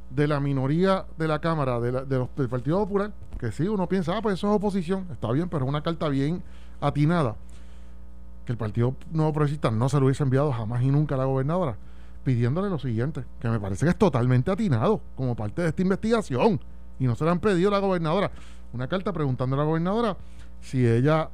[0.09, 4.17] de la minoría de la Cámara de los, del Partido Popular, que sí, uno piensa,
[4.17, 6.41] ah, pues eso es oposición, está bien, pero es una carta bien
[6.81, 7.35] atinada,
[8.45, 11.25] que el Partido Nuevo Progresista no se lo hubiese enviado jamás y nunca a la
[11.25, 11.75] gobernadora,
[12.23, 16.59] pidiéndole lo siguiente, que me parece que es totalmente atinado como parte de esta investigación,
[16.99, 18.31] y no se le han pedido a la gobernadora,
[18.73, 20.17] una carta preguntando a la gobernadora
[20.61, 21.29] si ella,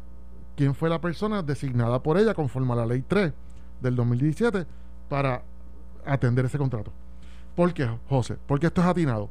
[0.61, 3.33] quién fue la persona designada por ella conforme a la ley 3
[3.81, 4.67] del 2017
[5.09, 5.41] para
[6.05, 6.91] atender ese contrato.
[7.55, 8.37] ¿Por qué, José?
[8.45, 9.27] Porque esto es atinado.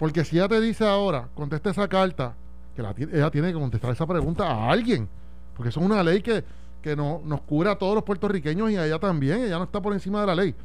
[0.00, 2.34] Porque si ella te dice ahora, conteste esa carta,
[2.74, 5.08] que ella tiene que contestar esa pregunta a alguien.
[5.56, 6.42] Porque eso es una ley que,
[6.82, 9.44] que no, nos cubre a todos los puertorriqueños y a ella también.
[9.44, 10.56] Ella no está por encima de la ley.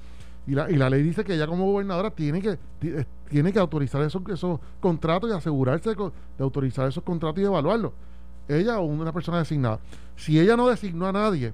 [0.47, 3.59] Y la, y la ley dice que ella como gobernadora tiene que, eh, tiene que
[3.59, 7.91] autorizar esos, esos contratos y asegurarse de autorizar esos contratos y evaluarlos.
[8.49, 9.79] Ella o una persona designada.
[10.17, 11.53] Si ella no designó a nadie,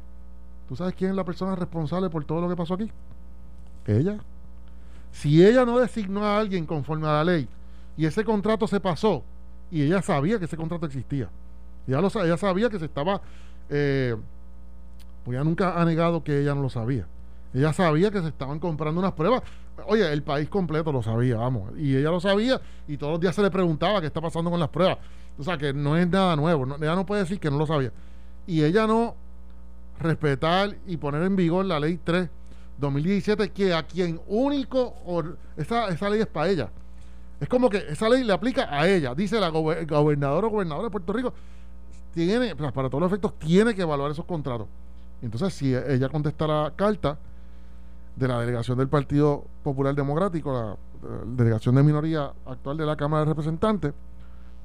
[0.68, 2.90] ¿tú sabes quién es la persona responsable por todo lo que pasó aquí?
[3.86, 4.18] Ella.
[5.12, 7.48] Si ella no designó a alguien conforme a la ley
[7.98, 9.24] y ese contrato se pasó
[9.70, 11.30] y ella sabía que ese contrato existía,
[11.88, 13.22] ella, lo, ella sabía que se estaba,
[13.70, 14.16] eh,
[15.24, 17.08] pues ella nunca ha negado que ella no lo sabía.
[17.56, 19.42] Ella sabía que se estaban comprando unas pruebas.
[19.88, 21.72] Oye, el país completo lo sabía, vamos.
[21.78, 24.60] Y ella lo sabía y todos los días se le preguntaba qué está pasando con
[24.60, 24.98] las pruebas.
[25.40, 26.76] O sea, que no es nada nuevo.
[26.76, 27.94] ella no puede decir que no lo sabía.
[28.46, 29.16] Y ella no
[30.02, 32.30] respetar y poner en vigor la ley 3
[32.78, 34.94] 2017 que a quien único,
[35.56, 36.70] esa, esa ley es para ella.
[37.40, 39.16] Es como que esa ley le aplica a ella.
[39.16, 41.34] Dice la gobernadora o gobernadora de Puerto Rico,
[42.14, 44.68] tiene, para todos los efectos, tiene que evaluar esos contratos.
[45.22, 47.18] Entonces, si ella contesta la carta
[48.16, 50.78] de la delegación del Partido Popular Democrático, la,
[51.26, 53.94] delegación de minoría actual de la Cámara de Representantes,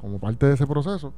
[0.00, 1.12] como parte de ese proceso,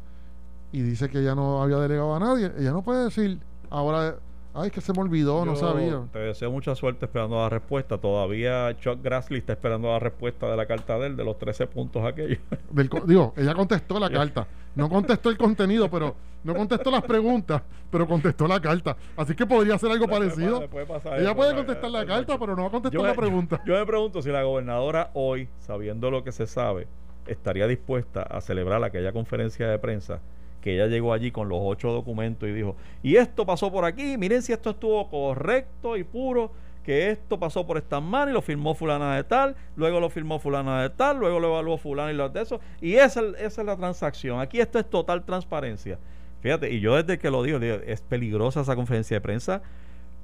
[0.72, 3.40] y dice que ella no había delegado a nadie, ella no puede decir
[3.70, 4.16] ahora
[4.54, 6.02] Ay, que se me olvidó, no sabía.
[6.12, 7.96] Te deseo mucha suerte esperando la respuesta.
[7.96, 11.66] Todavía Chuck Grassley está esperando la respuesta de la carta de él, de los 13
[11.68, 12.38] puntos aquellos.
[13.06, 14.46] digo, ella contestó la carta.
[14.74, 18.96] No contestó el contenido, pero no contestó las preguntas, pero contestó la carta.
[19.16, 20.68] Así que podría ser algo parecido.
[21.16, 23.62] ella puede contestar la carta, pero no va a contestar la pregunta.
[23.64, 26.88] Yo, me pregunto si la gobernadora hoy, sabiendo lo que se sabe,
[27.26, 30.20] estaría dispuesta a celebrar aquella conferencia de prensa
[30.62, 34.16] que ella llegó allí con los ocho documentos y dijo, y esto pasó por aquí,
[34.16, 36.50] miren si esto estuvo correcto y puro,
[36.82, 40.38] que esto pasó por esta mano y lo firmó fulana de tal, luego lo firmó
[40.38, 43.66] fulana de tal, luego lo evaluó fulana y lo de eso, y esa, esa es
[43.66, 44.40] la transacción.
[44.40, 45.98] Aquí esto es total transparencia.
[46.40, 49.62] Fíjate, y yo desde que lo digo, es peligrosa esa conferencia de prensa,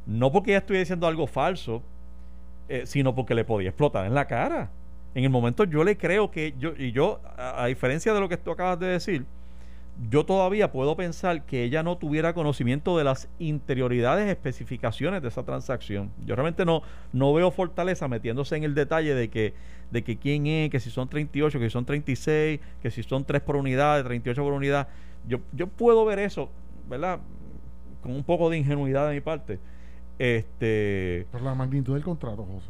[0.07, 1.83] no porque ella estuviera diciendo algo falso,
[2.69, 4.71] eh, sino porque le podía explotar en la cara.
[5.15, 8.37] En el momento yo le creo que yo, y yo, a, diferencia de lo que
[8.37, 9.25] tú acabas de decir,
[10.11, 15.43] yo todavía puedo pensar que ella no tuviera conocimiento de las interioridades, especificaciones de esa
[15.43, 16.13] transacción.
[16.25, 16.83] Yo realmente no,
[17.13, 19.55] no veo fortaleza metiéndose en el detalle de que,
[19.91, 23.25] de que quién es, que si son 38, que si son 36, que si son
[23.25, 24.89] 3 por unidad, 38 por unidad.
[25.27, 26.49] Yo, yo puedo ver eso,
[26.89, 27.19] ¿verdad?
[28.01, 29.59] Con un poco de ingenuidad de mi parte.
[30.19, 32.69] Este, Por la magnitud del contrato, José.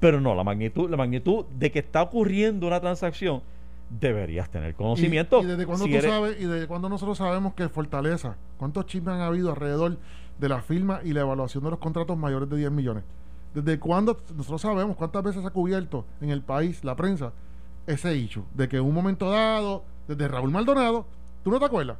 [0.00, 3.42] Pero no, la magnitud, la magnitud de que está ocurriendo una transacción,
[3.90, 5.42] deberías tener conocimiento.
[5.42, 9.20] ¿Y, desde cuándo tú sabes, y desde cuándo nosotros sabemos que Fortaleza, cuántos chismes han
[9.20, 9.98] habido alrededor
[10.38, 13.04] de la firma y la evaluación de los contratos mayores de 10 millones?
[13.54, 17.32] ¿Desde cuándo nosotros sabemos cuántas veces ha cubierto en el país la prensa
[17.86, 18.44] ese hecho?
[18.54, 21.06] De que en un momento dado, desde Raúl Maldonado,
[21.42, 21.96] ¿tú no te acuerdas?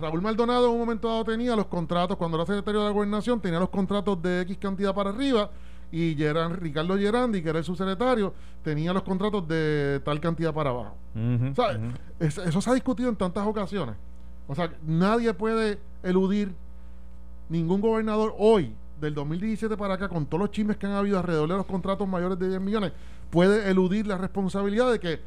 [0.00, 3.40] Raúl Maldonado en un momento dado tenía los contratos, cuando era secretario de la gobernación,
[3.40, 5.50] tenía los contratos de X cantidad para arriba
[5.92, 10.96] y Ricardo Gerandi, que era el subsecretario, tenía los contratos de tal cantidad para abajo.
[12.18, 13.96] eso se ha discutido en tantas ocasiones.
[14.46, 16.54] O sea, nadie puede eludir,
[17.48, 21.48] ningún gobernador hoy, del 2017 para acá, con todos los chismes que han habido alrededor
[21.48, 22.92] de los contratos mayores de 10 millones,
[23.30, 25.20] puede eludir la responsabilidad de que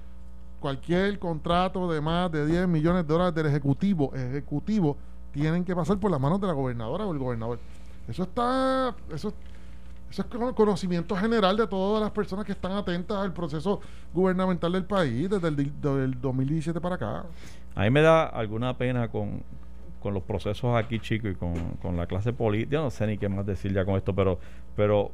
[0.59, 4.95] cualquier contrato de más de 10 millones de dólares del ejecutivo, ejecutivo,
[5.33, 7.59] tienen que pasar por las manos de la gobernadora o el gobernador.
[8.07, 9.33] Eso está, eso,
[10.13, 13.81] eso es conocimiento general de todas las personas que están atentas al proceso
[14.13, 17.25] gubernamental del país desde el 2017 para acá.
[17.73, 19.41] A mí me da alguna pena con,
[20.03, 22.77] los procesos aquí, chicos, y con, la clase política.
[22.77, 24.37] no sé ni qué más decir ya con esto, pero,
[24.75, 25.09] pero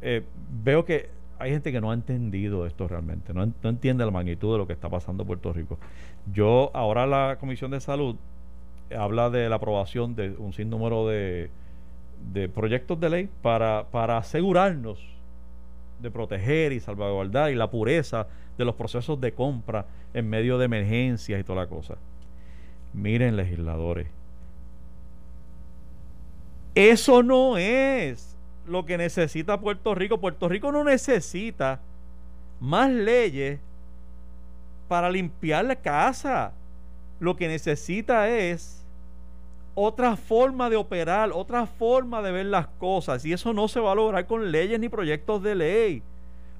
[0.00, 0.24] eh,
[0.62, 4.58] veo que hay gente que no ha entendido esto realmente, no, entiende la magnitud de
[4.58, 5.76] lo que está pasando en Puerto Rico.
[6.32, 8.14] Yo, ahora la Comisión de Salud
[8.96, 11.50] habla de la aprobación de un sinnúmero de,
[12.32, 14.98] de proyectos de ley para, para asegurarnos
[16.00, 20.64] de proteger y salvaguardar y la pureza de los procesos de compra en medio de
[20.66, 21.96] emergencias y toda la cosa.
[22.92, 24.08] Miren, legisladores,
[26.74, 30.18] eso no es lo que necesita Puerto Rico.
[30.18, 31.80] Puerto Rico no necesita
[32.60, 33.58] más leyes
[34.88, 36.52] para limpiar la casa.
[37.18, 38.79] Lo que necesita es
[39.74, 43.24] otra forma de operar, otra forma de ver las cosas.
[43.24, 46.02] Y eso no se va a lograr con leyes ni proyectos de ley.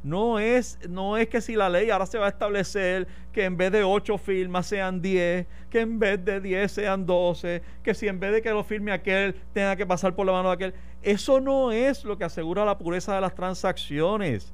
[0.03, 3.57] No es, no es que si la ley ahora se va a establecer que en
[3.59, 8.09] vez de 8 firmas sean 10, que en vez de 10 sean 12, que si
[8.09, 10.75] en vez de que lo firme aquel tenga que pasar por la mano de aquel.
[11.03, 14.53] Eso no es lo que asegura la pureza de las transacciones.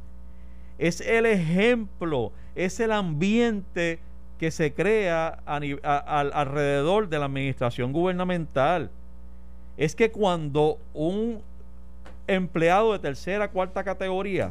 [0.79, 4.01] Es el ejemplo, es el ambiente
[4.39, 8.91] que se crea alrededor de la administración gubernamental.
[9.77, 11.41] Es que cuando un
[12.27, 14.51] empleado de tercera, cuarta categoría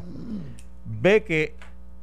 [0.84, 1.54] ve que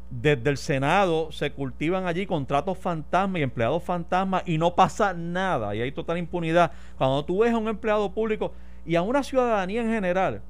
[0.09, 5.73] desde el Senado se cultivan allí contratos fantasma y empleados fantasma y no pasa nada
[5.75, 6.71] y hay total impunidad.
[6.97, 8.53] Cuando tú ves a un empleado público
[8.85, 10.41] y a una ciudadanía en general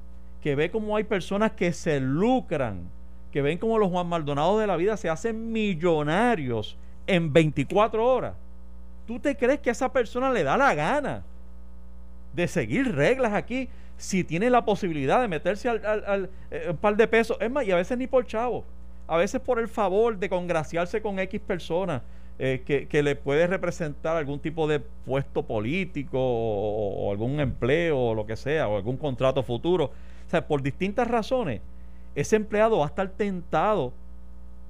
[0.42, 2.82] que ve como hay personas que se lucran,
[3.32, 8.34] que ven como los Juan Maldonados de la vida se hacen millonarios en 24 horas,
[9.06, 11.22] ¿tú te crees que a esa persona le da la gana
[12.34, 13.68] de seguir reglas aquí?
[13.96, 17.76] si tiene la posibilidad de meterse al, eh, par de pesos, es más, y a
[17.76, 18.64] veces ni por chavo,
[19.06, 22.02] a veces por el favor de congraciarse con X personas
[22.38, 28.26] eh, que, le puede representar algún tipo de puesto político o, algún empleo o lo
[28.26, 29.84] que sea, o algún contrato futuro.
[30.26, 31.60] O sea, por distintas razones,
[32.14, 33.92] ese empleado va a estar tentado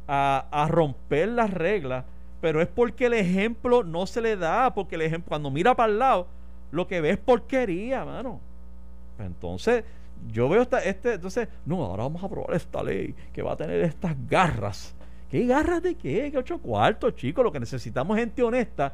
[0.07, 2.05] a, a romper las reglas,
[2.45, 5.91] pero es porque el ejemplo no se le da, porque el ejemplo, cuando mira para
[5.91, 6.27] el lado,
[6.73, 8.39] lo que ve es porquería, mano.
[9.17, 9.83] Pues entonces,
[10.31, 13.57] yo veo esta, este, entonces, no, ahora vamos a aprobar esta ley que va a
[13.57, 14.95] tener estas garras.
[15.31, 16.31] ¿Qué garras de qué?
[16.31, 17.43] ¿Qué ocho cuartos, chicos?
[17.43, 18.93] Lo que necesitamos es gente honesta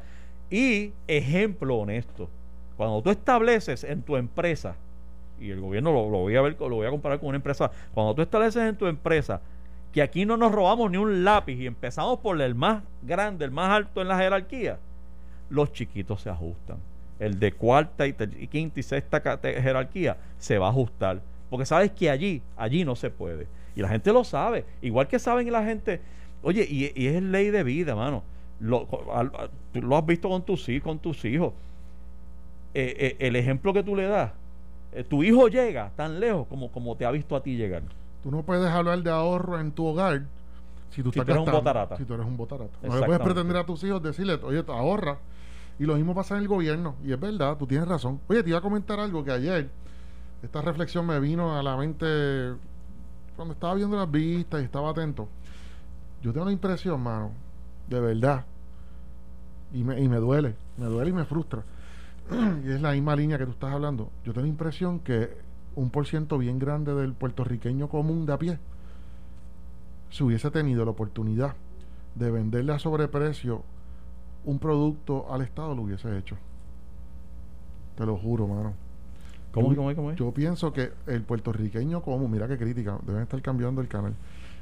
[0.49, 2.29] y ejemplo honesto.
[2.77, 4.77] Cuando tú estableces en tu empresa,
[5.41, 7.69] y el gobierno lo, lo, voy a ver, lo voy a comparar con una empresa,
[7.93, 9.41] cuando tú estableces en tu empresa
[9.93, 13.51] que aquí no nos robamos ni un lápiz y empezamos por el más grande, el
[13.51, 14.79] más alto en la jerarquía,
[15.49, 16.77] los chiquitos se ajustan
[17.21, 18.13] el de cuarta y,
[18.47, 21.21] quinta y sexta jerarquía, se va a ajustar.
[21.51, 23.45] Porque sabes que allí, allí no se puede.
[23.75, 24.65] Y la gente lo sabe.
[24.81, 26.01] Igual que saben la gente,
[26.41, 28.23] oye, y, es ley de vida, mano.
[28.59, 28.87] Lo,
[29.71, 31.53] tú lo has visto con tus, con tus hijos.
[32.73, 34.31] Eh, eh, el ejemplo que tú le das,
[34.93, 37.83] eh, tu hijo llega tan lejos como, como te ha visto a ti llegar.
[38.23, 40.23] Tú no puedes hablar de ahorro en tu hogar
[40.91, 41.97] si tú, eres un botarata.
[41.97, 42.77] Si tú eres un botarata.
[42.83, 45.19] No le puedes pretender a tus hijos decirle, oye, ahorra
[45.79, 46.95] y lo mismo pasa en el gobierno.
[47.03, 48.19] Y es verdad, tú tienes razón.
[48.27, 49.69] Oye, te iba a comentar algo que ayer,
[50.43, 52.53] esta reflexión me vino a la mente
[53.35, 55.27] cuando estaba viendo las vistas y estaba atento.
[56.21, 57.31] yo tengo la impresión, mano,
[57.87, 58.45] de verdad,
[59.73, 61.63] y me, y me duele, me duele y me frustra,
[62.65, 65.35] y es la misma línea que tú estás hablando, yo tengo la impresión que
[65.75, 68.59] un por ciento bien grande del puertorriqueño común de a pie,
[70.09, 71.55] si hubiese tenido la oportunidad
[72.15, 73.63] de venderle a sobreprecio
[74.43, 76.35] un producto al Estado, lo hubiese hecho.
[77.95, 78.73] Te lo juro, mano.
[79.53, 80.17] ¿Cómo, yo, cómo, cómo es?
[80.17, 84.13] Yo pienso que el puertorriqueño común, mira qué crítica, deben estar cambiando el canal.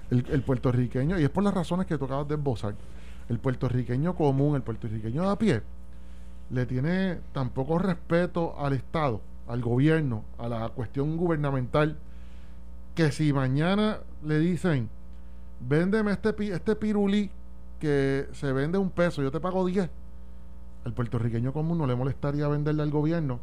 [0.10, 2.76] El, el puertorriqueño, y es por las razones que tú acabas de esbozar,
[3.30, 5.62] el puertorriqueño común, el puertorriqueño de a pie,
[6.50, 11.98] le tiene tan poco respeto al Estado, al gobierno, a la cuestión gubernamental,
[12.96, 14.90] que si mañana le dicen,
[15.60, 17.32] véndeme este, este pirulí
[17.80, 19.90] que se vende un peso, yo te pago 10,
[20.86, 23.40] al puertorriqueño común no le molestaría venderle al gobierno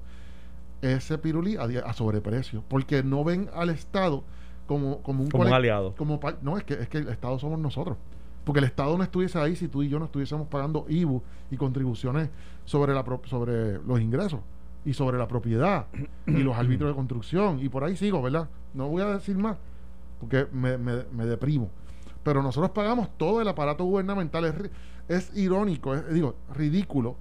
[0.80, 4.22] ese pirulí a, a sobreprecio, porque no ven al Estado
[4.68, 5.94] como, como un Como un aliado.
[5.96, 7.96] como no, es que, es que el Estado somos nosotros.
[8.44, 11.57] Porque el Estado no estuviese ahí si tú y yo no estuviésemos pagando IBU y
[11.57, 12.30] contribuciones
[12.64, 14.40] sobre, la sobre los ingresos
[14.87, 15.87] y sobre la propiedad
[16.26, 17.59] y los árbitros de construcción.
[17.61, 18.49] Y por ahí sigo, ¿verdad?
[18.72, 19.59] No voy a decir más
[20.20, 21.68] porque me, me- me deprimo.
[22.22, 24.45] Pero nosotros pagamos todo el aparato gubernamental.
[24.47, 24.55] Es,
[25.09, 27.16] es irónico, es, digo, ridículo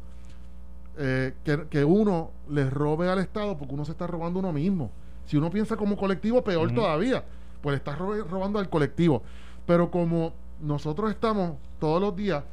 [0.98, 4.92] eh, que, que uno le robe al Estado porque uno se está robando uno mismo.
[5.26, 7.24] Si uno piensa como colectivo, peor todavía.
[7.62, 9.24] Pues le estás robando al colectivo.
[9.66, 12.44] Pero como nosotros estamos todos los días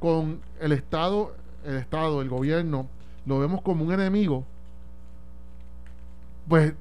[0.00, 1.34] con el Estado,
[1.64, 2.88] el Estado, el gobierno,
[3.26, 4.44] lo vemos como un enemigo,
[6.48, 6.74] pues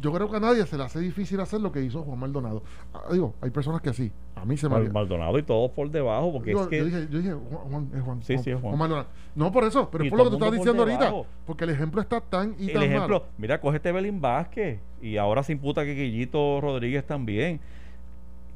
[0.00, 2.62] yo creo que a nadie se le hace difícil hacer lo que hizo Juan Maldonado.
[2.92, 4.10] Ah, digo, hay personas que sí.
[4.34, 7.08] A mí se me Maldonado y todos por debajo, porque Digo, es que yo, dije,
[7.08, 8.76] yo dije, Juan, Juan, es Juan, Sí, sí, es Juan.
[8.76, 9.06] Maldonado.
[9.36, 11.12] No por eso, pero es por lo que tú estás diciendo ahorita.
[11.46, 13.32] Porque el ejemplo está tan y el tan ejemplo, malo.
[13.38, 17.60] mira, coge este Belín Vázquez y ahora se imputa que Guillito Rodríguez también.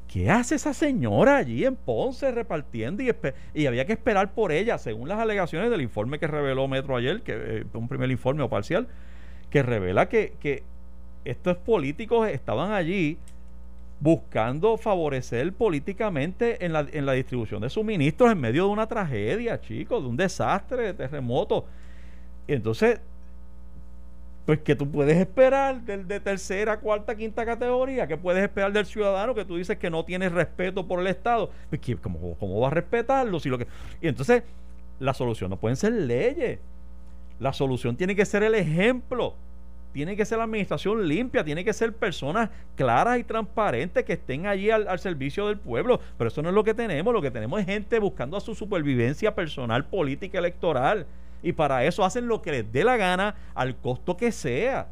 [0.07, 3.11] ¿Qué hace esa señora allí en Ponce repartiendo y,
[3.53, 7.21] y había que esperar por ella, según las alegaciones del informe que reveló Metro ayer,
[7.21, 8.87] que eh, un primer informe o parcial,
[9.49, 10.63] que revela que, que
[11.25, 13.17] estos políticos estaban allí
[13.99, 19.59] buscando favorecer políticamente en la, en la distribución de suministros en medio de una tragedia,
[19.59, 21.65] chicos, de un desastre, de terremoto.
[22.47, 23.01] Entonces,
[24.47, 28.07] pues, ¿qué tú puedes esperar del de tercera, cuarta, quinta categoría?
[28.07, 31.51] ¿Qué puedes esperar del ciudadano que tú dices que no tiene respeto por el Estado?
[31.69, 33.39] Pues, ¿qué- ¿cómo, ¿Cómo va a respetarlo?
[33.39, 33.67] Si lo que...
[34.01, 34.43] Y entonces,
[34.99, 36.59] la solución no pueden ser leyes.
[37.39, 39.35] La solución tiene que ser el ejemplo.
[39.91, 44.45] Tiene que ser la administración limpia, tiene que ser personas claras y transparentes que estén
[44.47, 45.99] allí al, al servicio del pueblo.
[46.17, 47.13] Pero eso no es lo que tenemos.
[47.13, 51.05] Lo que tenemos es gente buscando a su supervivencia personal, política, electoral.
[51.43, 54.87] Y para eso hacen lo que les dé la gana al costo que sea.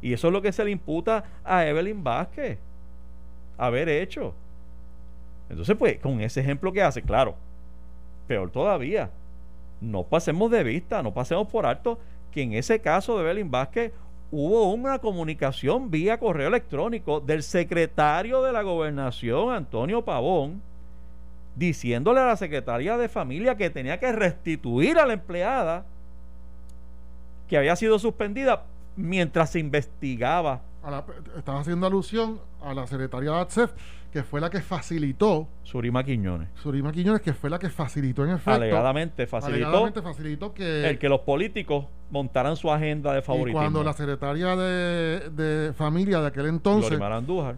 [0.00, 2.58] Y eso es lo que se le imputa a Evelyn Vázquez.
[3.56, 4.34] Haber hecho.
[5.48, 7.34] Entonces, pues, con ese ejemplo que hace, claro,
[8.26, 9.10] peor todavía,
[9.80, 11.98] no pasemos de vista, no pasemos por alto
[12.30, 13.92] que en ese caso de Evelyn Vázquez
[14.30, 20.62] hubo una comunicación vía correo electrónico del secretario de la gobernación, Antonio Pavón,
[21.56, 25.84] diciéndole a la secretaria de familia que tenía que restituir a la empleada
[27.48, 28.64] que había sido suspendida
[28.96, 30.62] mientras se investigaba.
[30.82, 31.04] A la-
[31.36, 33.70] estás haciendo alusión a la secretaria de ATSEF,
[34.12, 36.48] que fue la que facilitó, Surima Quiñones.
[36.62, 38.50] Surima Quiñones, que fue la que facilitó en efecto.
[38.52, 43.60] Alegadamente facilitó alegadamente facilitó que, el que los políticos montaran su agenda de y favoritismo.
[43.60, 46.98] cuando la secretaria de, de familia de aquel entonces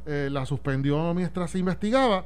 [0.06, 2.24] eh, la suspendió mientras se investigaba,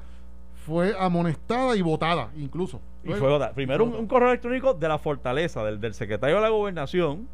[0.69, 2.81] fue amonestada y votada, incluso.
[3.03, 6.43] Y fue otra- primero un, un correo electrónico de la fortaleza, del, del secretario de
[6.43, 7.27] la gobernación,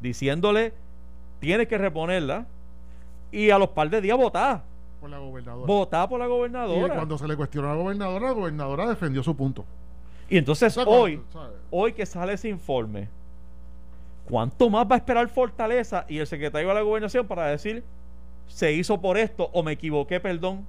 [0.00, 0.72] diciéndole,
[1.40, 2.46] tienes que reponerla,
[3.32, 4.62] y a los par de días votar,
[5.00, 5.66] por la gobernadora.
[5.66, 6.94] votar por la y gobernadora.
[6.94, 9.64] cuando se le cuestionó a la gobernadora, la gobernadora defendió su punto.
[10.28, 11.20] Y entonces O sea, cuando- hoy,
[11.70, 13.08] hoy que sale ese informe,
[14.28, 17.82] ¿cuánto más va a esperar Fortaleza y el secretario de la gobernación para decir,
[18.46, 20.66] se hizo por esto o me equivoqué, perdón?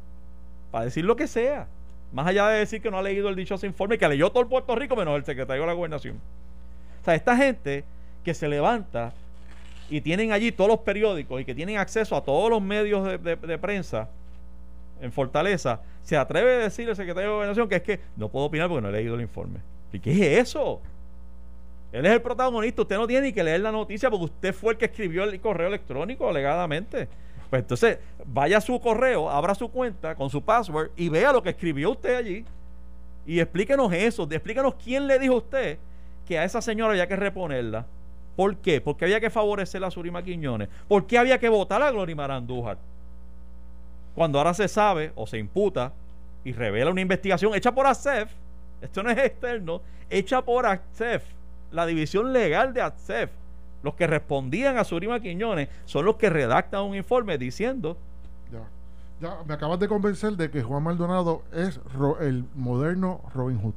[0.71, 1.67] Para decir lo que sea.
[2.11, 4.49] Más allá de decir que no ha leído el dichoso informe, que leyó todo el
[4.49, 6.17] Puerto Rico menos el secretario de la gobernación.
[7.01, 7.83] O sea, esta gente
[8.23, 9.13] que se levanta
[9.89, 13.57] y tienen allí todos los periódicos y que tienen acceso a todos los medios de,
[13.57, 14.09] prensa
[15.01, 18.45] en Fortaleza, se atreve a decir el secretario de Gobernación que es que no puedo
[18.45, 19.59] opinar porque no he leído el informe.
[19.91, 20.79] ¿Y qué es eso?
[21.91, 24.73] Él es el protagonista, usted no tiene ni que leer la noticia porque usted fue
[24.73, 27.09] el que escribió el correo electrónico alegadamente.
[27.51, 31.43] Pues entonces, vaya a su correo, abra su cuenta con su password y vea lo
[31.43, 32.45] que escribió usted allí.
[33.27, 35.77] Y explíquenos eso, explíquenos quién le dijo a usted
[36.25, 37.85] que a esa señora había que reponerla.
[38.37, 38.79] ¿Por qué?
[38.79, 40.69] Porque había que favorecer a Surima Quiñones.
[40.87, 42.77] ¿Por qué había que votar a Glorimar Andújar?
[44.15, 45.91] Cuando ahora se sabe o se imputa
[46.45, 48.31] y revela una investigación hecha por ASEF,
[48.81, 51.25] esto no es externo, hecha por ASEF,
[51.69, 53.29] la división legal de ASEF,
[53.83, 57.97] los que respondían a Surima Quiñones son los que redactan un informe diciendo
[58.51, 58.67] ya,
[59.19, 61.79] ya me acabas de convencer de que Juan Maldonado es
[62.21, 63.73] el moderno Robin Hood.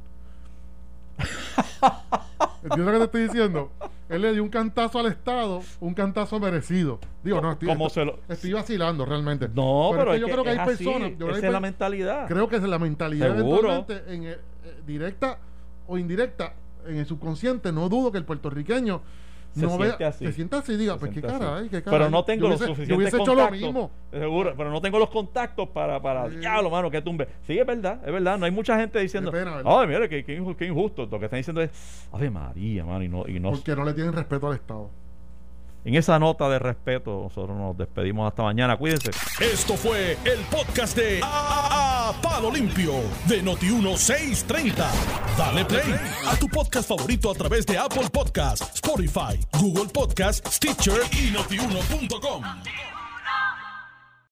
[2.63, 3.71] ¿Entiendes lo que te estoy diciendo?
[4.09, 6.99] Él le dio un cantazo al Estado, un cantazo merecido.
[7.23, 7.69] Digo, no, estoy,
[8.27, 9.47] estoy, vacilando realmente.
[9.53, 11.11] No, pero, yo creo que hay personas.
[11.11, 12.27] esa es la mentalidad.
[12.27, 14.37] Creo que es la mentalidad eventualmente, en, eh,
[14.85, 15.37] directa
[15.87, 16.53] o indirecta,
[16.87, 17.71] en el subconsciente.
[17.71, 19.01] No dudo que el puertorriqueño
[19.55, 20.25] se no siente así.
[20.25, 23.89] Se siente así, diga, pues qué cara, qué Pero no tengo los suficientes contactos.
[24.11, 27.27] Seguro, pero no tengo los contactos para, para diablo, mano, que tumbe.
[27.47, 28.37] Sí, es verdad, es verdad.
[28.37, 29.31] No hay mucha gente diciendo,
[29.65, 31.05] ay, mire, qué, qué, injusto.
[31.05, 33.51] Lo que están diciendo es, ave María, mano, y no, y no.
[33.51, 34.89] Porque no le tienen respeto al Estado.
[35.85, 38.75] En esa nota de respeto, nosotros nos despedimos hasta mañana.
[38.75, 39.11] Cuídense.
[39.39, 42.93] Esto fue el podcast de a, Palo Limpio
[43.27, 44.73] de Noti1630.
[45.37, 45.95] Dale play
[46.27, 52.43] a tu podcast favorito a través de Apple Podcasts, Spotify, Google Podcasts, Stitcher y notiuno.com.